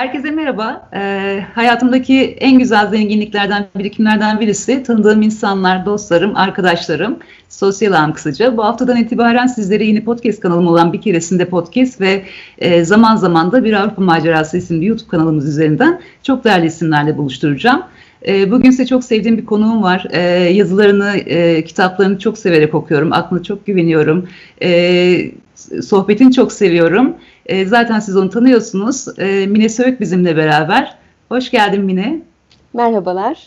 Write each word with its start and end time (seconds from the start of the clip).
Herkese 0.00 0.30
merhaba. 0.30 0.88
Ee, 0.94 1.44
hayatımdaki 1.54 2.20
en 2.22 2.58
güzel 2.58 2.88
zenginliklerden, 2.90 3.66
birikimlerden 3.78 4.40
birisi 4.40 4.82
tanıdığım 4.82 5.22
insanlar, 5.22 5.86
dostlarım, 5.86 6.36
arkadaşlarım. 6.36 7.18
Sosyal 7.48 7.92
ağım 7.92 8.12
kısaca. 8.12 8.56
Bu 8.56 8.64
haftadan 8.64 8.96
itibaren 8.96 9.46
sizlere 9.46 9.84
yeni 9.84 10.04
podcast 10.04 10.40
kanalım 10.40 10.66
olan 10.66 10.92
Bir 10.92 11.00
Keresinde 11.00 11.44
Podcast 11.44 12.00
ve 12.00 12.24
e, 12.58 12.84
zaman 12.84 13.16
zaman 13.16 13.52
da 13.52 13.64
Bir 13.64 13.72
Avrupa 13.72 14.02
Macerası 14.02 14.56
isimli 14.56 14.86
YouTube 14.86 15.10
kanalımız 15.10 15.48
üzerinden 15.48 16.00
çok 16.22 16.44
değerli 16.44 16.66
isimlerle 16.66 17.18
buluşturacağım. 17.18 17.82
E, 18.26 18.50
bugün 18.50 18.70
size 18.70 18.86
çok 18.86 19.04
sevdiğim 19.04 19.38
bir 19.38 19.46
konuğum 19.46 19.82
var. 19.82 20.06
E, 20.10 20.20
yazılarını, 20.52 21.16
e, 21.16 21.64
kitaplarını 21.64 22.18
çok 22.18 22.38
severek 22.38 22.74
okuyorum. 22.74 23.12
Aklına 23.12 23.42
çok 23.42 23.66
güveniyorum. 23.66 24.28
E, 24.62 25.30
sohbetini 25.82 26.32
çok 26.32 26.52
seviyorum. 26.52 27.14
E, 27.50 27.66
zaten 27.66 28.00
siz 28.00 28.16
onu 28.16 28.30
tanıyorsunuz. 28.30 29.18
E, 29.18 29.46
Mine 29.46 29.68
Söğüt 29.68 30.00
bizimle 30.00 30.36
beraber. 30.36 30.96
Hoş 31.28 31.50
geldin 31.50 31.84
Mine. 31.84 32.20
Merhabalar. 32.74 33.46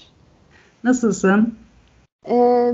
Nasılsın? 0.84 1.54
Ee, 2.30 2.74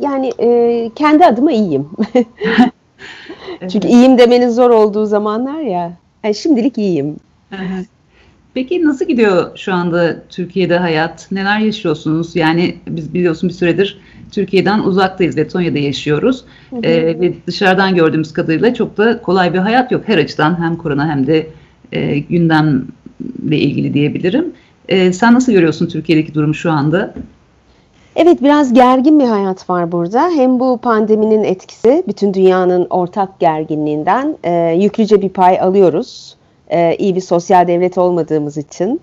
yani 0.00 0.32
e, 0.38 0.90
kendi 0.94 1.26
adıma 1.26 1.52
iyiyim. 1.52 1.88
Çünkü 3.72 3.88
iyiyim 3.88 4.18
demenin 4.18 4.48
zor 4.48 4.70
olduğu 4.70 5.06
zamanlar 5.06 5.60
ya. 5.60 5.92
Yani 6.24 6.34
şimdilik 6.34 6.78
iyiyim. 6.78 7.16
Peki 8.54 8.84
nasıl 8.84 9.04
gidiyor 9.04 9.56
şu 9.56 9.74
anda 9.74 10.16
Türkiye'de 10.28 10.78
hayat? 10.78 11.28
Neler 11.32 11.58
yaşıyorsunuz? 11.58 12.36
Yani 12.36 12.74
biz 12.88 13.14
biliyorsun 13.14 13.48
bir 13.48 13.54
süredir 13.54 13.98
Türkiye'den 14.32 14.78
uzaktayız. 14.78 15.36
Letonya'da 15.36 15.78
yaşıyoruz. 15.78 16.44
Hı 16.70 16.76
hı. 16.76 16.80
Ee, 16.82 17.20
ve 17.20 17.32
dışarıdan 17.46 17.94
gördüğümüz 17.94 18.32
kadarıyla 18.32 18.74
çok 18.74 18.96
da 18.96 19.22
kolay 19.22 19.52
bir 19.54 19.58
hayat 19.58 19.92
yok. 19.92 20.02
Her 20.06 20.18
açıdan 20.18 20.62
hem 20.62 20.76
korona 20.76 21.08
hem 21.08 21.26
de 21.26 21.46
e, 21.92 22.18
gündemle 22.18 23.58
ilgili 23.58 23.94
diyebilirim. 23.94 24.52
E, 24.88 25.12
sen 25.12 25.34
nasıl 25.34 25.52
görüyorsun 25.52 25.86
Türkiye'deki 25.86 26.34
durumu 26.34 26.54
şu 26.54 26.70
anda? 26.70 27.14
Evet 28.16 28.42
biraz 28.42 28.72
gergin 28.72 29.20
bir 29.20 29.24
hayat 29.24 29.70
var 29.70 29.92
burada. 29.92 30.30
Hem 30.30 30.60
bu 30.60 30.78
pandeminin 30.78 31.44
etkisi 31.44 32.04
bütün 32.08 32.34
dünyanın 32.34 32.86
ortak 32.90 33.40
gerginliğinden 33.40 34.36
e, 34.44 34.76
yüklüce 34.80 35.22
bir 35.22 35.28
pay 35.28 35.60
alıyoruz. 35.60 36.36
E, 36.70 36.96
iyi 36.96 37.16
bir 37.16 37.20
sosyal 37.20 37.68
devlet 37.68 37.98
olmadığımız 37.98 38.56
için, 38.56 39.00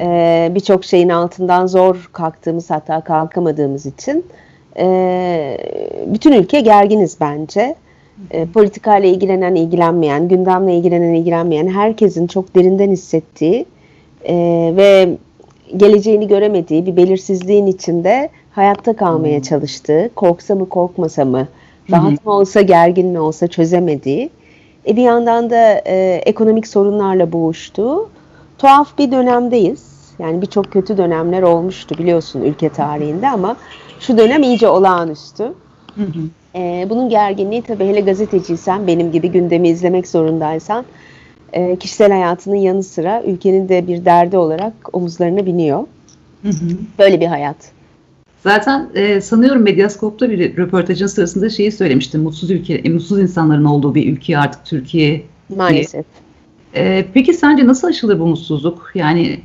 e, 0.00 0.50
birçok 0.54 0.84
şeyin 0.84 1.08
altından 1.08 1.66
zor 1.66 2.10
kalktığımız 2.12 2.70
hatta 2.70 3.00
kalkamadığımız 3.00 3.86
için 3.86 4.26
e, 4.78 5.58
bütün 6.06 6.32
ülke 6.32 6.60
gerginiz 6.60 7.16
bence. 7.20 7.74
E, 8.30 8.46
politikayla 8.46 9.08
ilgilenen, 9.08 9.54
ilgilenmeyen, 9.54 10.28
gündemle 10.28 10.76
ilgilenen, 10.76 11.14
ilgilenmeyen 11.14 11.68
herkesin 11.68 12.26
çok 12.26 12.54
derinden 12.54 12.90
hissettiği 12.90 13.66
e, 14.28 14.34
ve 14.76 15.08
geleceğini 15.76 16.28
göremediği 16.28 16.86
bir 16.86 16.96
belirsizliğin 16.96 17.66
içinde 17.66 18.30
hayatta 18.50 18.96
kalmaya 18.96 19.42
çalıştığı, 19.42 20.10
korksa 20.16 20.54
mı 20.54 20.68
korkmasa 20.68 21.24
mı, 21.24 21.48
rahat 21.90 22.26
mı 22.26 22.32
olsa 22.32 22.60
gergin 22.60 23.06
mi 23.06 23.20
olsa 23.20 23.46
çözemediği, 23.46 24.30
e 24.86 24.96
bir 24.96 25.02
yandan 25.02 25.50
da 25.50 25.82
e, 25.86 26.22
ekonomik 26.26 26.66
sorunlarla 26.66 27.32
boğuştuğu 27.32 28.08
tuhaf 28.58 28.98
bir 28.98 29.12
dönemdeyiz. 29.12 29.94
Yani 30.18 30.42
birçok 30.42 30.72
kötü 30.72 30.98
dönemler 30.98 31.42
olmuştu 31.42 31.98
biliyorsun 31.98 32.42
ülke 32.42 32.68
tarihinde 32.68 33.28
ama 33.28 33.56
şu 34.00 34.18
dönem 34.18 34.42
iyice 34.42 34.68
olağanüstü. 34.68 35.44
Hı 35.94 36.02
hı. 36.02 36.58
E, 36.58 36.86
bunun 36.90 37.08
gerginliği 37.08 37.62
tabii 37.62 37.86
hele 37.86 38.00
gazeteciysen, 38.00 38.86
benim 38.86 39.12
gibi 39.12 39.30
gündemi 39.30 39.68
izlemek 39.68 40.08
zorundaysan, 40.08 40.84
e, 41.52 41.76
kişisel 41.76 42.12
hayatının 42.12 42.56
yanı 42.56 42.82
sıra 42.82 43.22
ülkenin 43.22 43.68
de 43.68 43.86
bir 43.86 44.04
derdi 44.04 44.36
olarak 44.36 44.72
omuzlarına 44.92 45.46
biniyor. 45.46 45.84
Hı 46.42 46.48
hı. 46.48 46.68
Böyle 46.98 47.20
bir 47.20 47.26
hayat. 47.26 47.56
Zaten 48.44 48.88
e, 48.94 49.20
sanıyorum 49.20 49.62
Medyaskop'ta 49.62 50.30
bir 50.30 50.56
röportajın 50.56 51.06
sırasında 51.06 51.50
şeyi 51.50 51.72
söylemiştim. 51.72 52.22
Mutsuz 52.22 52.50
ülke, 52.50 52.74
e, 52.74 52.88
mutsuz 52.88 53.18
insanların 53.18 53.64
olduğu 53.64 53.94
bir 53.94 54.12
ülke 54.12 54.38
artık 54.38 54.64
Türkiye. 54.64 55.22
Maalesef. 55.56 56.04
E, 56.74 57.04
peki 57.14 57.34
sence 57.34 57.66
nasıl 57.66 57.88
aşılır 57.88 58.20
bu 58.20 58.26
mutsuzluk? 58.26 58.90
Yani 58.94 59.40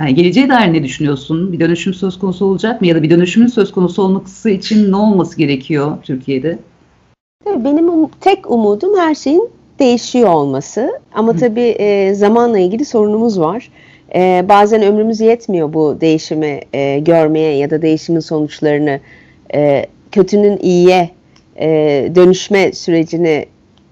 yani 0.00 0.14
geleceğe 0.14 0.48
dair 0.48 0.72
ne 0.72 0.84
düşünüyorsun? 0.84 1.52
Bir 1.52 1.60
dönüşüm 1.60 1.94
söz 1.94 2.18
konusu 2.18 2.44
olacak 2.44 2.80
mı? 2.80 2.86
Ya 2.86 2.94
da 2.94 3.02
bir 3.02 3.10
dönüşümün 3.10 3.46
söz 3.46 3.72
konusu 3.72 4.02
olması 4.02 4.50
için 4.50 4.92
ne 4.92 4.96
olması 4.96 5.36
gerekiyor 5.36 5.98
Türkiye'de? 6.02 6.58
Tabii 7.44 7.64
benim 7.64 7.88
um, 7.88 8.10
tek 8.20 8.50
umudum 8.50 8.98
her 8.98 9.14
şeyin 9.14 9.48
değişiyor 9.78 10.28
olması. 10.28 11.00
Ama 11.14 11.36
tabii 11.36 11.60
e, 11.78 12.14
zamanla 12.14 12.58
ilgili 12.58 12.84
sorunumuz 12.84 13.40
var. 13.40 13.70
E, 14.14 14.44
bazen 14.48 14.82
ömrümüz 14.82 15.20
yetmiyor 15.20 15.72
bu 15.72 16.00
değişimi 16.00 16.60
e, 16.72 16.98
görmeye 16.98 17.56
ya 17.56 17.70
da 17.70 17.82
değişimin 17.82 18.20
sonuçlarını 18.20 19.00
e, 19.54 19.86
kötünün 20.12 20.58
iyiye 20.62 21.10
e, 21.60 21.68
dönüşme 22.14 22.72
sürecini 22.72 23.46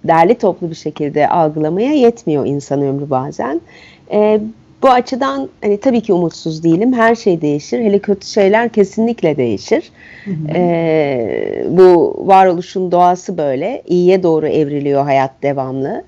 derli 0.04 0.34
toplu 0.34 0.70
bir 0.70 0.74
şekilde 0.74 1.28
algılamaya 1.28 1.92
yetmiyor 1.92 2.46
insan 2.46 2.82
ömrü 2.82 3.10
bazen. 3.10 3.60
E, 4.12 4.40
bu 4.82 4.88
açıdan 4.88 5.48
hani 5.60 5.80
tabii 5.80 6.00
ki 6.00 6.12
umutsuz 6.12 6.64
değilim. 6.64 6.92
Her 6.92 7.14
şey 7.14 7.40
değişir. 7.40 7.78
Hele 7.78 7.98
kötü 7.98 8.26
şeyler 8.26 8.68
kesinlikle 8.68 9.36
değişir. 9.36 9.92
Hı 10.24 10.30
hı. 10.30 10.34
Ee, 10.54 11.64
bu 11.68 12.16
varoluşun 12.26 12.92
doğası 12.92 13.38
böyle. 13.38 13.82
İyiye 13.86 14.22
doğru 14.22 14.48
evriliyor 14.48 15.02
hayat 15.02 15.30
devamlı. 15.42 16.04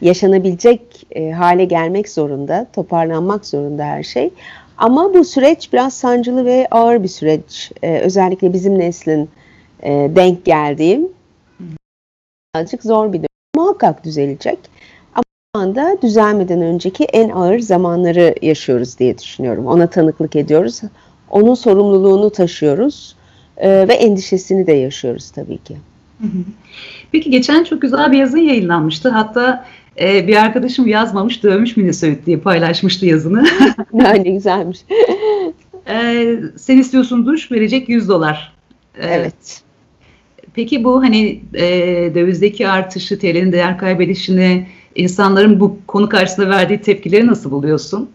Yaşanabilecek 0.00 1.06
e, 1.10 1.30
hale 1.30 1.64
gelmek 1.64 2.08
zorunda, 2.08 2.66
toparlanmak 2.72 3.46
zorunda 3.46 3.84
her 3.84 4.02
şey. 4.02 4.30
Ama 4.78 5.14
bu 5.14 5.24
süreç 5.24 5.72
biraz 5.72 5.94
sancılı 5.94 6.44
ve 6.44 6.68
ağır 6.70 7.02
bir 7.02 7.08
süreç. 7.08 7.72
Ee, 7.82 7.98
özellikle 7.98 8.52
bizim 8.52 8.78
neslin 8.78 9.30
e, 9.82 10.10
denk 10.16 10.44
geldiğim 10.44 11.08
birazcık 12.54 12.82
zor 12.82 13.12
bir 13.12 13.18
dönem. 13.18 13.28
Muhakkak 13.56 14.04
düzelecek 14.04 14.58
anda 15.54 15.96
düzelmeden 16.02 16.62
önceki 16.62 17.04
en 17.04 17.28
ağır 17.28 17.58
zamanları 17.58 18.34
yaşıyoruz 18.42 18.98
diye 18.98 19.18
düşünüyorum. 19.18 19.66
Ona 19.66 19.86
tanıklık 19.86 20.36
ediyoruz. 20.36 20.80
Onun 21.30 21.54
sorumluluğunu 21.54 22.30
taşıyoruz 22.30 23.16
e, 23.56 23.88
ve 23.88 23.94
endişesini 23.94 24.66
de 24.66 24.72
yaşıyoruz 24.72 25.30
tabii 25.30 25.58
ki. 25.58 25.76
Peki 27.12 27.30
geçen 27.30 27.64
çok 27.64 27.82
güzel 27.82 28.12
bir 28.12 28.18
yazı 28.18 28.38
yayınlanmıştı. 28.38 29.08
Hatta 29.08 29.66
e, 30.00 30.28
bir 30.28 30.36
arkadaşım 30.36 30.86
yazmamış, 30.86 31.42
dövmüş 31.42 31.76
Minnesota 31.76 32.26
diye 32.26 32.36
paylaşmıştı 32.36 33.06
yazını. 33.06 33.44
ne 33.92 34.18
güzelmiş. 34.18 34.78
e, 35.88 36.36
sen 36.56 36.78
istiyorsun 36.78 37.26
duş, 37.26 37.52
verecek 37.52 37.88
100 37.88 38.08
dolar. 38.08 38.52
E, 38.98 39.06
evet. 39.06 39.62
Peki 40.54 40.84
bu 40.84 41.02
hani 41.02 41.40
e, 41.54 41.64
dövizdeki 42.14 42.68
artışı, 42.68 43.18
TL'nin 43.18 43.52
değer 43.52 43.78
kaybedişini, 43.78 44.66
insanların 44.94 45.60
bu 45.60 45.78
konu 45.86 46.08
karşısında 46.08 46.50
verdiği 46.50 46.80
tepkileri 46.80 47.26
nasıl 47.26 47.50
buluyorsun? 47.50 48.10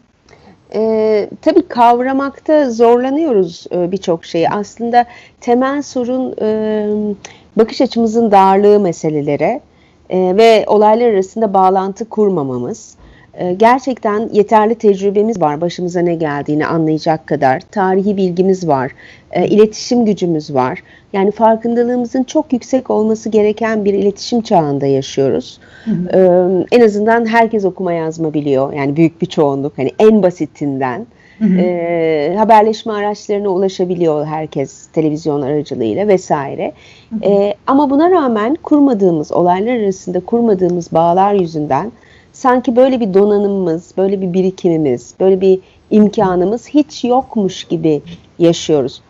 Ee, 0.74 1.30
tabii 1.42 1.68
kavramakta 1.68 2.70
zorlanıyoruz 2.70 3.66
e, 3.72 3.92
birçok 3.92 4.26
şeyi. 4.26 4.50
Aslında 4.50 5.06
temel 5.42 5.82
sorun 5.82 6.36
e, 6.42 6.88
bakış 7.56 7.82
açımızın 7.82 8.32
darlığı 8.32 8.80
meselelere 8.80 9.62
e, 10.10 10.38
ve 10.38 10.64
olaylar 10.68 11.10
arasında 11.10 11.54
bağlantı 11.54 12.10
kurmamamız. 12.10 12.96
E, 13.34 13.54
gerçekten 13.54 14.30
yeterli 14.34 14.76
tecrübemiz 14.76 15.42
var 15.42 15.62
başımıza 15.62 16.00
ne 16.00 16.16
geldiğini 16.16 16.66
anlayacak 16.66 17.28
kadar. 17.28 17.60
Tarihi 17.72 18.18
bilgimiz 18.18 18.68
var, 18.68 18.92
e, 19.32 19.48
iletişim 19.48 20.06
gücümüz 20.06 20.54
var. 20.54 20.84
Yani 21.14 21.32
farkındalığımızın 21.32 22.24
çok 22.24 22.54
yüksek 22.54 22.90
olması 22.90 23.30
gereken 23.30 23.86
bir 23.86 23.94
iletişim 23.94 24.42
çağında 24.42 24.86
yaşıyoruz. 24.86 25.60
Hı 25.86 25.92
hı. 25.92 26.10
Ee, 26.14 26.78
en 26.78 26.82
azından 26.82 27.26
herkes 27.26 27.66
okuma 27.66 27.94
yazma 27.94 28.34
biliyor. 28.34 28.74
Yani 28.74 28.96
büyük 28.96 29.22
bir 29.22 29.28
çoğunluk. 29.28 29.78
Hani 29.78 29.92
en 30.00 30.24
basitinden. 30.24 31.08
Hı 31.40 31.46
hı. 31.46 31.58
E, 31.60 32.36
haberleşme 32.38 32.94
araçlarına 32.94 33.50
ulaşabiliyor 33.50 34.26
herkes 34.26 34.88
televizyon 34.88 35.42
aracılığıyla 35.42 36.08
vesaire. 36.08 36.74
Hı 37.10 37.16
hı. 37.16 37.30
E, 37.30 37.56
ama 37.68 37.90
buna 37.90 38.12
rağmen 38.12 38.56
kurmadığımız, 38.64 39.32
olaylar 39.32 39.76
arasında 39.80 40.20
kurmadığımız 40.20 40.94
bağlar 40.94 41.34
yüzünden 41.34 41.92
sanki 42.34 42.76
böyle 42.76 43.00
bir 43.00 43.14
donanımımız, 43.14 43.94
böyle 43.98 44.22
bir 44.22 44.34
birikimimiz, 44.34 45.14
böyle 45.20 45.42
bir 45.42 45.60
imkanımız 45.92 46.70
hiç 46.70 47.04
yokmuş 47.04 47.64
gibi 47.64 48.02
yaşıyoruz. 48.40 49.02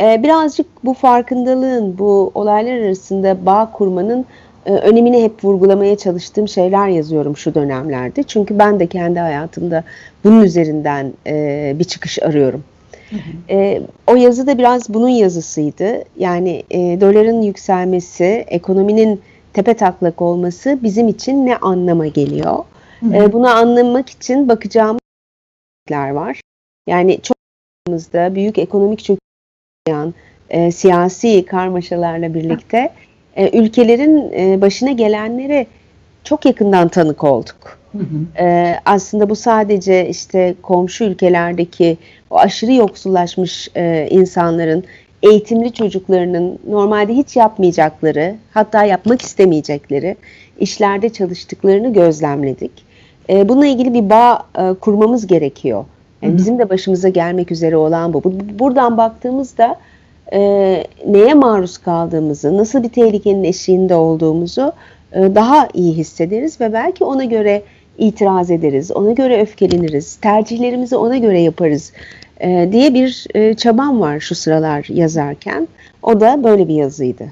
Ee, 0.00 0.22
birazcık 0.22 0.66
bu 0.84 0.94
farkındalığın, 0.94 1.98
bu 1.98 2.30
olaylar 2.34 2.78
arasında 2.78 3.46
bağ 3.46 3.72
kurmanın 3.72 4.24
önemini 4.72 5.22
hep 5.22 5.44
vurgulamaya 5.44 5.96
çalıştığım 5.96 6.48
şeyler 6.48 6.88
yazıyorum 6.88 7.36
şu 7.36 7.54
dönemlerde. 7.54 8.22
Çünkü 8.22 8.58
ben 8.58 8.80
de 8.80 8.86
kendi 8.86 9.18
hayatımda 9.18 9.84
bunun 10.24 10.42
üzerinden 10.42 11.12
e, 11.26 11.76
bir 11.78 11.84
çıkış 11.84 12.22
arıyorum. 12.22 12.64
Hı 13.10 13.16
hı. 13.16 13.20
E, 13.50 13.82
o 14.06 14.16
yazı 14.16 14.46
da 14.46 14.58
biraz 14.58 14.94
bunun 14.94 15.08
yazısıydı. 15.08 16.04
Yani 16.18 16.62
e, 16.70 16.78
doların 17.00 17.42
yükselmesi, 17.42 18.44
ekonominin 18.48 19.20
tepe 19.52 19.74
taklak 19.74 20.22
olması 20.22 20.78
bizim 20.82 21.08
için 21.08 21.46
ne 21.46 21.56
anlama 21.56 22.06
geliyor? 22.06 22.64
Hı 23.00 23.06
hı. 23.06 23.32
Bunu 23.32 23.48
anlamak 23.48 24.10
için 24.10 24.48
bakacağımız 24.48 25.00
var. 25.90 26.40
Yani 26.86 27.20
çok 27.22 27.36
büyük 28.34 28.58
ekonomik 28.58 28.98
çöküşen 28.98 30.14
e, 30.50 30.72
siyasi 30.72 31.44
karmaşalarla 31.44 32.34
birlikte 32.34 32.92
e, 33.36 33.58
ülkelerin 33.58 34.32
e, 34.32 34.60
başına 34.60 34.92
gelenleri 34.92 35.66
çok 36.24 36.44
yakından 36.44 36.88
tanık 36.88 37.24
olduk. 37.24 37.78
Hı 37.92 37.98
hı. 37.98 38.42
E, 38.44 38.76
aslında 38.84 39.30
bu 39.30 39.36
sadece 39.36 40.08
işte 40.08 40.54
komşu 40.62 41.04
ülkelerdeki 41.04 41.98
o 42.30 42.38
aşırı 42.38 42.72
yoksullaşmış 42.72 43.68
e, 43.76 44.08
insanların 44.10 44.84
eğitimli 45.22 45.72
çocuklarının 45.72 46.58
normalde 46.68 47.12
hiç 47.12 47.36
yapmayacakları, 47.36 48.34
hatta 48.54 48.84
yapmak 48.84 49.22
istemeyecekleri 49.22 50.16
işlerde 50.60 51.08
çalıştıklarını 51.08 51.92
gözlemledik. 51.92 52.72
E, 53.28 53.48
bununla 53.48 53.66
ilgili 53.66 53.94
bir 53.94 54.10
bağ 54.10 54.42
e, 54.58 54.74
kurmamız 54.74 55.26
gerekiyor. 55.26 55.84
Yani 56.22 56.36
bizim 56.36 56.58
de 56.58 56.70
başımıza 56.70 57.08
gelmek 57.08 57.52
üzere 57.52 57.76
olan 57.76 58.12
bu. 58.12 58.22
Buradan 58.58 58.96
baktığımızda 58.96 59.76
e, 60.32 60.84
neye 61.06 61.34
maruz 61.34 61.78
kaldığımızı, 61.78 62.56
nasıl 62.56 62.82
bir 62.82 62.88
tehlikenin 62.88 63.44
eşiğinde 63.44 63.94
olduğumuzu 63.94 64.72
e, 65.12 65.34
daha 65.34 65.68
iyi 65.74 65.94
hissederiz 65.94 66.60
ve 66.60 66.72
belki 66.72 67.04
ona 67.04 67.24
göre 67.24 67.62
itiraz 67.98 68.50
ederiz, 68.50 68.90
ona 68.90 69.12
göre 69.12 69.42
öfkeleniriz, 69.42 70.16
tercihlerimizi 70.16 70.96
ona 70.96 71.16
göre 71.16 71.40
yaparız 71.40 71.92
e, 72.40 72.68
diye 72.72 72.94
bir 72.94 73.26
e, 73.34 73.54
çabam 73.54 74.00
var 74.00 74.20
şu 74.20 74.34
sıralar 74.34 74.86
yazarken. 74.88 75.68
O 76.02 76.20
da 76.20 76.44
böyle 76.44 76.68
bir 76.68 76.74
yazıydı. 76.74 77.24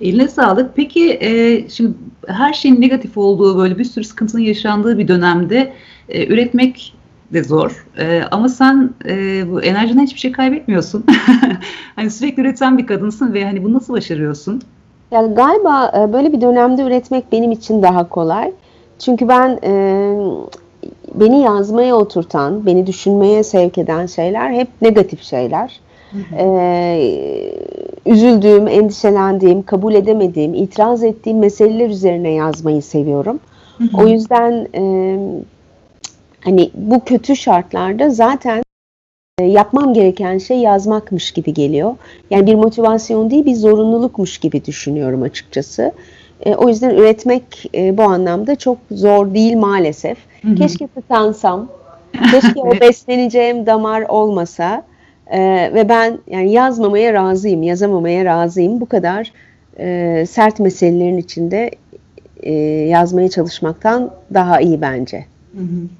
Eline 0.00 0.28
sağlık. 0.28 0.76
Peki 0.76 1.18
e, 1.20 1.64
şimdi 1.68 1.92
her 2.26 2.52
şeyin 2.52 2.80
negatif 2.80 3.18
olduğu 3.18 3.58
böyle 3.58 3.78
bir 3.78 3.84
sürü 3.84 4.04
sıkıntının 4.04 4.42
yaşandığı 4.42 4.98
bir 4.98 5.08
dönemde 5.08 5.72
e, 6.08 6.26
üretmek 6.26 6.94
de 7.32 7.44
zor. 7.44 7.86
E, 7.98 8.22
ama 8.30 8.48
sen 8.48 8.90
e, 9.08 9.44
bu 9.50 9.62
enerjiden 9.62 10.02
hiçbir 10.02 10.20
şey 10.20 10.32
kaybetmiyorsun. 10.32 11.04
hani 11.96 12.10
sürekli 12.10 12.42
üreten 12.42 12.78
bir 12.78 12.86
kadınsın 12.86 13.34
ve 13.34 13.44
hani 13.44 13.64
bunu 13.64 13.74
nasıl 13.74 13.94
başarıyorsun? 13.94 14.62
Yani 15.10 15.34
galiba 15.34 15.92
e, 15.98 16.12
böyle 16.12 16.32
bir 16.32 16.40
dönemde 16.40 16.82
üretmek 16.82 17.32
benim 17.32 17.52
için 17.52 17.82
daha 17.82 18.08
kolay. 18.08 18.52
Çünkü 18.98 19.28
ben 19.28 19.58
e, 19.64 19.72
beni 21.14 21.40
yazmaya 21.40 21.96
oturtan, 21.96 22.66
beni 22.66 22.86
düşünmeye 22.86 23.44
sevk 23.44 23.78
eden 23.78 24.06
şeyler 24.06 24.50
hep 24.50 24.68
negatif 24.82 25.22
şeyler. 25.22 25.80
Ee, 26.38 27.54
üzüldüğüm, 28.06 28.68
endişelendiğim, 28.68 29.62
kabul 29.62 29.94
edemediğim, 29.94 30.54
itiraz 30.54 31.02
ettiğim 31.02 31.38
meseleler 31.38 31.88
üzerine 31.88 32.30
yazmayı 32.30 32.82
seviyorum. 32.82 33.40
O 33.94 34.06
yüzden 34.06 34.68
e, 34.74 35.18
hani 36.48 36.70
bu 36.74 37.04
kötü 37.04 37.36
şartlarda 37.36 38.10
zaten 38.10 38.62
e, 39.38 39.44
yapmam 39.44 39.94
gereken 39.94 40.38
şey 40.38 40.58
yazmakmış 40.58 41.32
gibi 41.32 41.54
geliyor. 41.54 41.94
Yani 42.30 42.46
bir 42.46 42.54
motivasyon 42.54 43.30
değil 43.30 43.44
bir 43.44 43.54
zorunlulukmuş 43.54 44.38
gibi 44.38 44.64
düşünüyorum 44.64 45.22
açıkçası. 45.22 45.92
E, 46.46 46.54
o 46.54 46.68
yüzden 46.68 46.90
üretmek 46.90 47.70
e, 47.74 47.98
bu 47.98 48.02
anlamda 48.02 48.56
çok 48.56 48.78
zor 48.90 49.34
değil 49.34 49.56
maalesef. 49.56 50.18
Hı 50.42 50.48
hı. 50.48 50.54
Keşke 50.54 50.86
tıkansam, 50.86 51.68
keşke 52.30 52.60
o 52.60 52.80
besleneceğim 52.80 53.66
damar 53.66 54.02
olmasa 54.02 54.82
e, 55.26 55.40
ve 55.74 55.88
ben 55.88 56.18
yani 56.26 56.52
yazmamaya 56.52 57.12
razıyım, 57.12 57.62
yazamamaya 57.62 58.24
razıyım. 58.24 58.80
Bu 58.80 58.86
kadar 58.86 59.32
e, 59.78 60.26
sert 60.28 60.60
meselelerin 60.60 61.18
içinde 61.18 61.70
e, 62.42 62.52
yazmaya 62.88 63.30
çalışmaktan 63.30 64.10
daha 64.34 64.60
iyi 64.60 64.80
bence. 64.80 65.24
Hı 65.52 65.60
hı. 65.62 65.97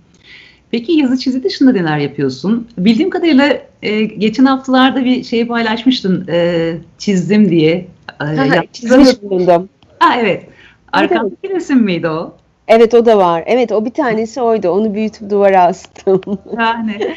Peki 0.71 0.93
yazı 0.93 1.19
çizi 1.19 1.45
dışında 1.45 1.73
neler 1.73 1.99
yapıyorsun? 1.99 2.69
Bildiğim 2.79 3.11
kadarıyla 3.11 3.59
e, 3.83 4.05
geçen 4.05 4.45
haftalarda 4.45 5.05
bir 5.05 5.25
şey 5.25 5.47
paylaşmıştın 5.47 6.27
e, 6.29 6.75
çizdim 6.99 7.51
diye. 7.51 7.87
E, 8.21 8.73
çizmiş 8.73 9.23
bulundum. 9.23 9.69
Ha 9.99 10.17
evet. 10.21 10.45
Arkandaki 10.93 11.51
resim 11.51 11.79
miydi 11.79 12.09
o? 12.09 12.37
Evet 12.69 12.95
o 12.95 13.07
da 13.07 13.19
var. 13.19 13.45
Evet 13.47 13.73
o 13.73 13.85
bir 13.85 13.91
tanesi 13.91 14.41
oydu. 14.41 14.69
Onu 14.69 14.95
büyütüp 14.95 15.31
duvara 15.31 15.63
astım. 15.63 16.21
Yani. 16.59 17.17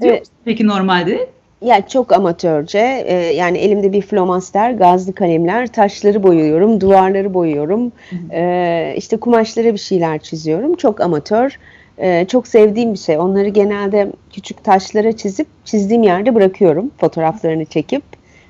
evet. 0.00 0.26
Peki 0.44 0.66
normalde? 0.66 1.28
Ya 1.62 1.88
çok 1.88 2.12
amatörce. 2.12 3.04
Ee, 3.06 3.14
yani 3.14 3.58
elimde 3.58 3.92
bir 3.92 4.02
flomaster, 4.02 4.70
gazlı 4.72 5.14
kalemler, 5.14 5.72
taşları 5.72 6.22
boyuyorum, 6.22 6.80
duvarları 6.80 7.34
boyuyorum. 7.34 7.92
Ee, 8.32 8.94
işte 8.96 9.16
kumaşlara 9.16 9.72
bir 9.72 9.78
şeyler 9.78 10.18
çiziyorum. 10.18 10.74
Çok 10.74 11.00
amatör. 11.00 11.46
Ee, 11.50 11.56
çok 12.28 12.48
sevdiğim 12.48 12.92
bir 12.92 12.98
şey. 12.98 13.18
Onları 13.18 13.48
genelde 13.48 14.12
küçük 14.32 14.64
taşlara 14.64 15.16
çizip 15.16 15.46
çizdiğim 15.64 16.02
yerde 16.02 16.34
bırakıyorum. 16.34 16.90
Fotoğraflarını 16.98 17.64
çekip. 17.64 18.02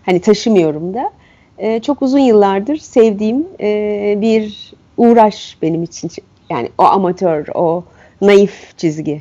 Hani 0.06 0.20
taşımıyorum 0.20 0.94
da. 0.94 1.12
Ee, 1.58 1.80
çok 1.80 2.02
uzun 2.02 2.18
yıllardır 2.18 2.76
sevdiğim 2.76 3.46
e, 3.60 4.18
bir 4.20 4.72
uğraş 4.96 5.56
benim 5.62 5.82
için. 5.82 6.10
Yani 6.50 6.68
o 6.78 6.82
amatör, 6.82 7.46
o 7.54 7.84
naif 8.20 8.78
çizgi. 8.78 9.20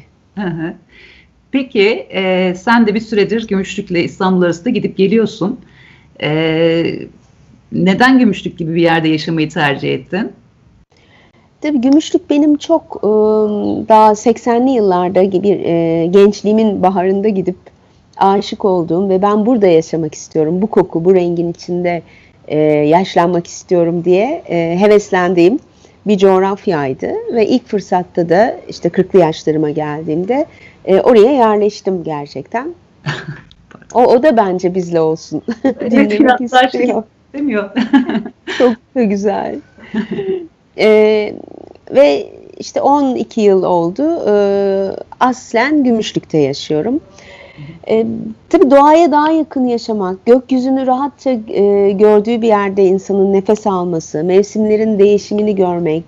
Peki 1.52 2.08
e, 2.10 2.54
sen 2.56 2.88
de 2.88 2.96
bir 2.96 3.00
süredir 3.00 3.48
Gümüşlük'le 3.48 4.06
İstanbul 4.06 4.42
arasında 4.42 4.70
gidip 4.70 4.98
geliyorsun. 4.98 5.60
E, 6.24 7.00
neden 7.72 8.20
Gümüşlük 8.20 8.58
gibi 8.58 8.76
bir 8.76 8.82
yerde 8.82 9.08
yaşamayı 9.08 9.50
tercih 9.50 9.94
ettin? 9.94 10.32
Tabii 11.62 11.82
Gümüşlük 11.82 12.30
benim 12.30 12.58
çok 12.58 12.98
e, 13.04 13.08
daha 13.90 14.12
80'li 14.12 14.72
yıllarda 14.72 15.24
gibi 15.24 15.48
e, 15.48 16.06
gençliğimin 16.12 16.84
baharında 16.84 17.30
gidip 17.30 17.58
aşık 18.18 18.66
olduğum 18.66 19.10
ve 19.10 19.22
ben 19.22 19.46
burada 19.46 19.68
yaşamak 19.68 20.16
istiyorum. 20.16 20.62
Bu 20.62 20.68
koku, 20.68 21.06
bu 21.06 21.16
rengin 21.16 21.52
içinde 21.52 22.02
e, 22.48 22.58
yaşlanmak 22.68 23.48
istiyorum 23.48 24.06
diye 24.06 24.44
e, 24.50 24.78
heveslendiğim 24.80 25.60
bir 26.08 26.18
coğrafyaydı 26.18 27.14
ve 27.34 27.48
ilk 27.48 27.68
fırsatta 27.68 28.30
da 28.30 28.56
işte 28.70 28.90
40'lı 28.90 29.20
yaşlarıma 29.20 29.70
geldiğimde 29.70 30.46
e, 30.86 31.02
oraya 31.02 31.32
yerleştim 31.32 32.04
gerçekten. 32.04 32.74
o, 33.94 34.04
o 34.04 34.24
da 34.24 34.38
bence 34.38 34.76
bizle 34.76 35.02
olsun. 35.02 35.42
Evet, 35.64 35.92
Dinlemek 35.92 36.42
istiyor. 36.42 37.04
Demiyor. 37.34 37.70
Çok 38.58 38.76
da 38.96 39.04
güzel. 39.04 39.56
e, 40.78 41.34
ve 41.92 42.30
işte 42.60 42.82
12 42.82 43.42
yıl 43.42 43.64
oldu. 43.64 44.24
E, 44.28 44.34
aslen 45.20 45.84
Gümüşlük'te 45.84 46.38
yaşıyorum. 46.38 47.00
E, 47.90 48.06
tabii 48.50 48.72
doğaya 48.72 49.12
daha 49.12 49.32
yakın 49.32 49.66
yaşamak, 49.66 50.26
gökyüzünü 50.26 50.88
rahatça 50.88 51.30
e, 51.32 51.92
gördüğü 51.92 52.42
bir 52.42 52.48
yerde 52.48 52.86
insanın 52.86 53.34
nefes 53.34 53.68
alması, 53.68 54.24
mevsimlerin 54.24 55.00
değişimini 55.00 55.56
görmek, 55.56 56.04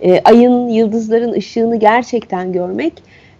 e, 0.00 0.20
ayın, 0.24 0.68
yıldızların 0.68 1.32
ışığını 1.32 1.76
gerçekten 1.76 2.52
görmek 2.52 2.92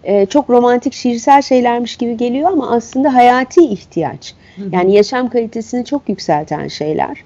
e, 0.04 0.26
çok 0.26 0.50
romantik, 0.50 0.92
şiirsel 0.92 1.42
şeylermiş 1.42 1.96
gibi 1.96 2.16
geliyor 2.16 2.50
ama 2.52 2.70
aslında 2.70 3.14
hayati 3.14 3.64
ihtiyaç. 3.64 4.34
Yani 4.72 4.94
yaşam 4.94 5.28
kalitesini 5.28 5.84
çok 5.84 6.08
yükselten 6.08 6.68
şeyler. 6.68 7.16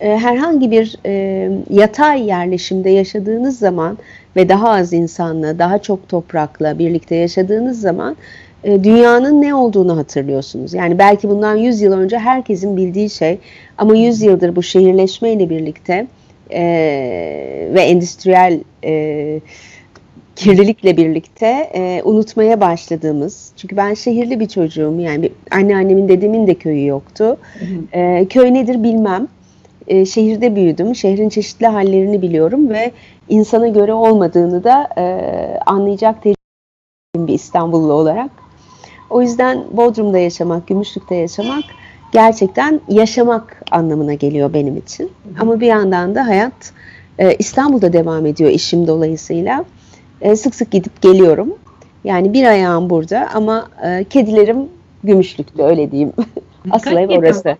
E, 0.00 0.16
herhangi 0.16 0.70
bir 0.70 0.96
e, 1.06 1.50
yatay 1.70 2.26
yerleşimde 2.26 2.90
yaşadığınız 2.90 3.58
zaman 3.58 3.98
ve 4.36 4.48
daha 4.48 4.70
az 4.70 4.92
insanla, 4.92 5.58
daha 5.58 5.78
çok 5.78 6.08
toprakla 6.08 6.78
birlikte 6.78 7.14
yaşadığınız 7.14 7.80
zaman 7.80 8.16
e, 8.64 8.84
dünyanın 8.84 9.42
ne 9.42 9.54
olduğunu 9.54 9.96
hatırlıyorsunuz. 9.96 10.74
Yani 10.74 10.98
belki 10.98 11.28
bundan 11.28 11.56
100 11.56 11.80
yıl 11.80 11.92
önce 11.92 12.18
herkesin 12.18 12.76
bildiği 12.76 13.10
şey 13.10 13.38
ama 13.78 13.96
100 13.96 14.22
yıldır 14.22 14.56
bu 14.56 14.62
şehirleşmeyle 14.62 15.50
birlikte 15.50 16.06
e, 16.50 16.62
ve 17.74 17.80
endüstriyel 17.80 18.60
e, 18.84 19.40
kirlilikle 20.36 20.96
birlikte 20.96 21.70
e, 21.74 22.02
unutmaya 22.04 22.60
başladığımız. 22.60 23.52
Çünkü 23.56 23.76
ben 23.76 23.94
şehirli 23.94 24.40
bir 24.40 24.48
çocuğum. 24.48 24.96
Yani 25.00 25.22
bir, 25.22 25.32
anneannemin 25.50 26.08
dedemin 26.08 26.46
de 26.46 26.54
köyü 26.54 26.86
yoktu. 26.86 27.36
E, 27.92 28.26
köy 28.28 28.54
nedir 28.54 28.82
bilmem. 28.82 29.28
E, 29.88 30.06
şehirde 30.06 30.56
büyüdüm. 30.56 30.94
Şehrin 30.94 31.28
çeşitli 31.28 31.66
hallerini 31.66 32.22
biliyorum 32.22 32.70
ve 32.70 32.92
insana 33.28 33.68
göre 33.68 33.92
olmadığını 33.92 34.64
da 34.64 34.88
e, 34.98 35.04
anlayacak 35.66 36.24
bir 36.24 36.34
İstanbullu 37.28 37.92
olarak. 37.92 38.30
O 39.10 39.22
yüzden 39.22 39.64
Bodrum'da 39.72 40.18
yaşamak, 40.18 40.66
Gümüşlük'te 40.66 41.14
yaşamak 41.14 41.64
gerçekten 42.12 42.80
yaşamak 42.88 43.62
anlamına 43.70 44.14
geliyor 44.14 44.52
benim 44.52 44.76
için. 44.76 45.12
Ama 45.40 45.60
bir 45.60 45.66
yandan 45.66 46.14
da 46.14 46.26
hayat 46.26 46.72
e, 47.18 47.34
İstanbul'da 47.34 47.92
devam 47.92 48.26
ediyor 48.26 48.50
işim 48.50 48.86
dolayısıyla. 48.86 49.64
E, 50.20 50.36
sık 50.36 50.54
sık 50.54 50.70
gidip 50.70 51.02
geliyorum. 51.02 51.54
Yani 52.04 52.32
bir 52.32 52.44
ayağım 52.44 52.90
burada 52.90 53.28
ama 53.34 53.68
e, 53.84 54.04
kedilerim 54.04 54.68
Gümüşlük'te 55.04 55.62
öyle 55.62 55.90
diyeyim. 55.90 56.12
Asıl 56.70 56.90
ev 56.90 57.18
orası. 57.18 57.56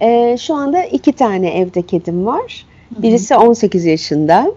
E, 0.00 0.36
şu 0.40 0.54
anda 0.54 0.84
iki 0.84 1.12
tane 1.12 1.58
evde 1.58 1.82
kedim 1.82 2.26
var. 2.26 2.66
Birisi 2.98 3.36
18 3.36 3.84
yaşında. 3.84 4.52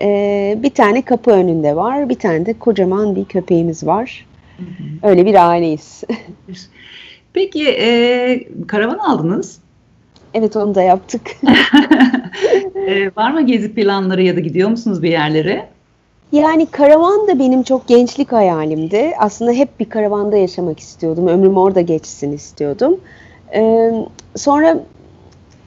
E, 0.00 0.58
bir 0.62 0.70
tane 0.70 1.02
kapı 1.02 1.30
önünde 1.30 1.76
var, 1.76 2.08
bir 2.08 2.18
tane 2.18 2.46
de 2.46 2.52
kocaman 2.52 3.16
bir 3.16 3.24
köpeğimiz 3.24 3.86
var. 3.86 4.26
Öyle 5.02 5.26
bir 5.26 5.48
aileyiz. 5.50 6.04
Peki 7.32 7.68
e, 7.68 8.48
karavan 8.66 8.98
aldınız? 8.98 9.58
Evet 10.34 10.56
onu 10.56 10.74
da 10.74 10.82
yaptık. 10.82 11.22
e, 12.74 13.10
var 13.16 13.30
mı 13.30 13.46
gezi 13.46 13.74
planları 13.74 14.22
ya 14.22 14.36
da 14.36 14.40
gidiyor 14.40 14.68
musunuz 14.68 15.02
bir 15.02 15.10
yerlere? 15.10 15.68
Yani 16.32 16.66
karavan 16.66 17.28
da 17.28 17.38
benim 17.38 17.62
çok 17.62 17.88
gençlik 17.88 18.32
hayalimdi. 18.32 19.12
Aslında 19.18 19.52
hep 19.52 19.80
bir 19.80 19.84
karavanda 19.84 20.36
yaşamak 20.36 20.80
istiyordum. 20.80 21.26
Ömrüm 21.26 21.56
orada 21.56 21.80
geçsin 21.80 22.32
istiyordum. 22.32 23.00
Ee, 23.54 23.92
sonra 24.36 24.78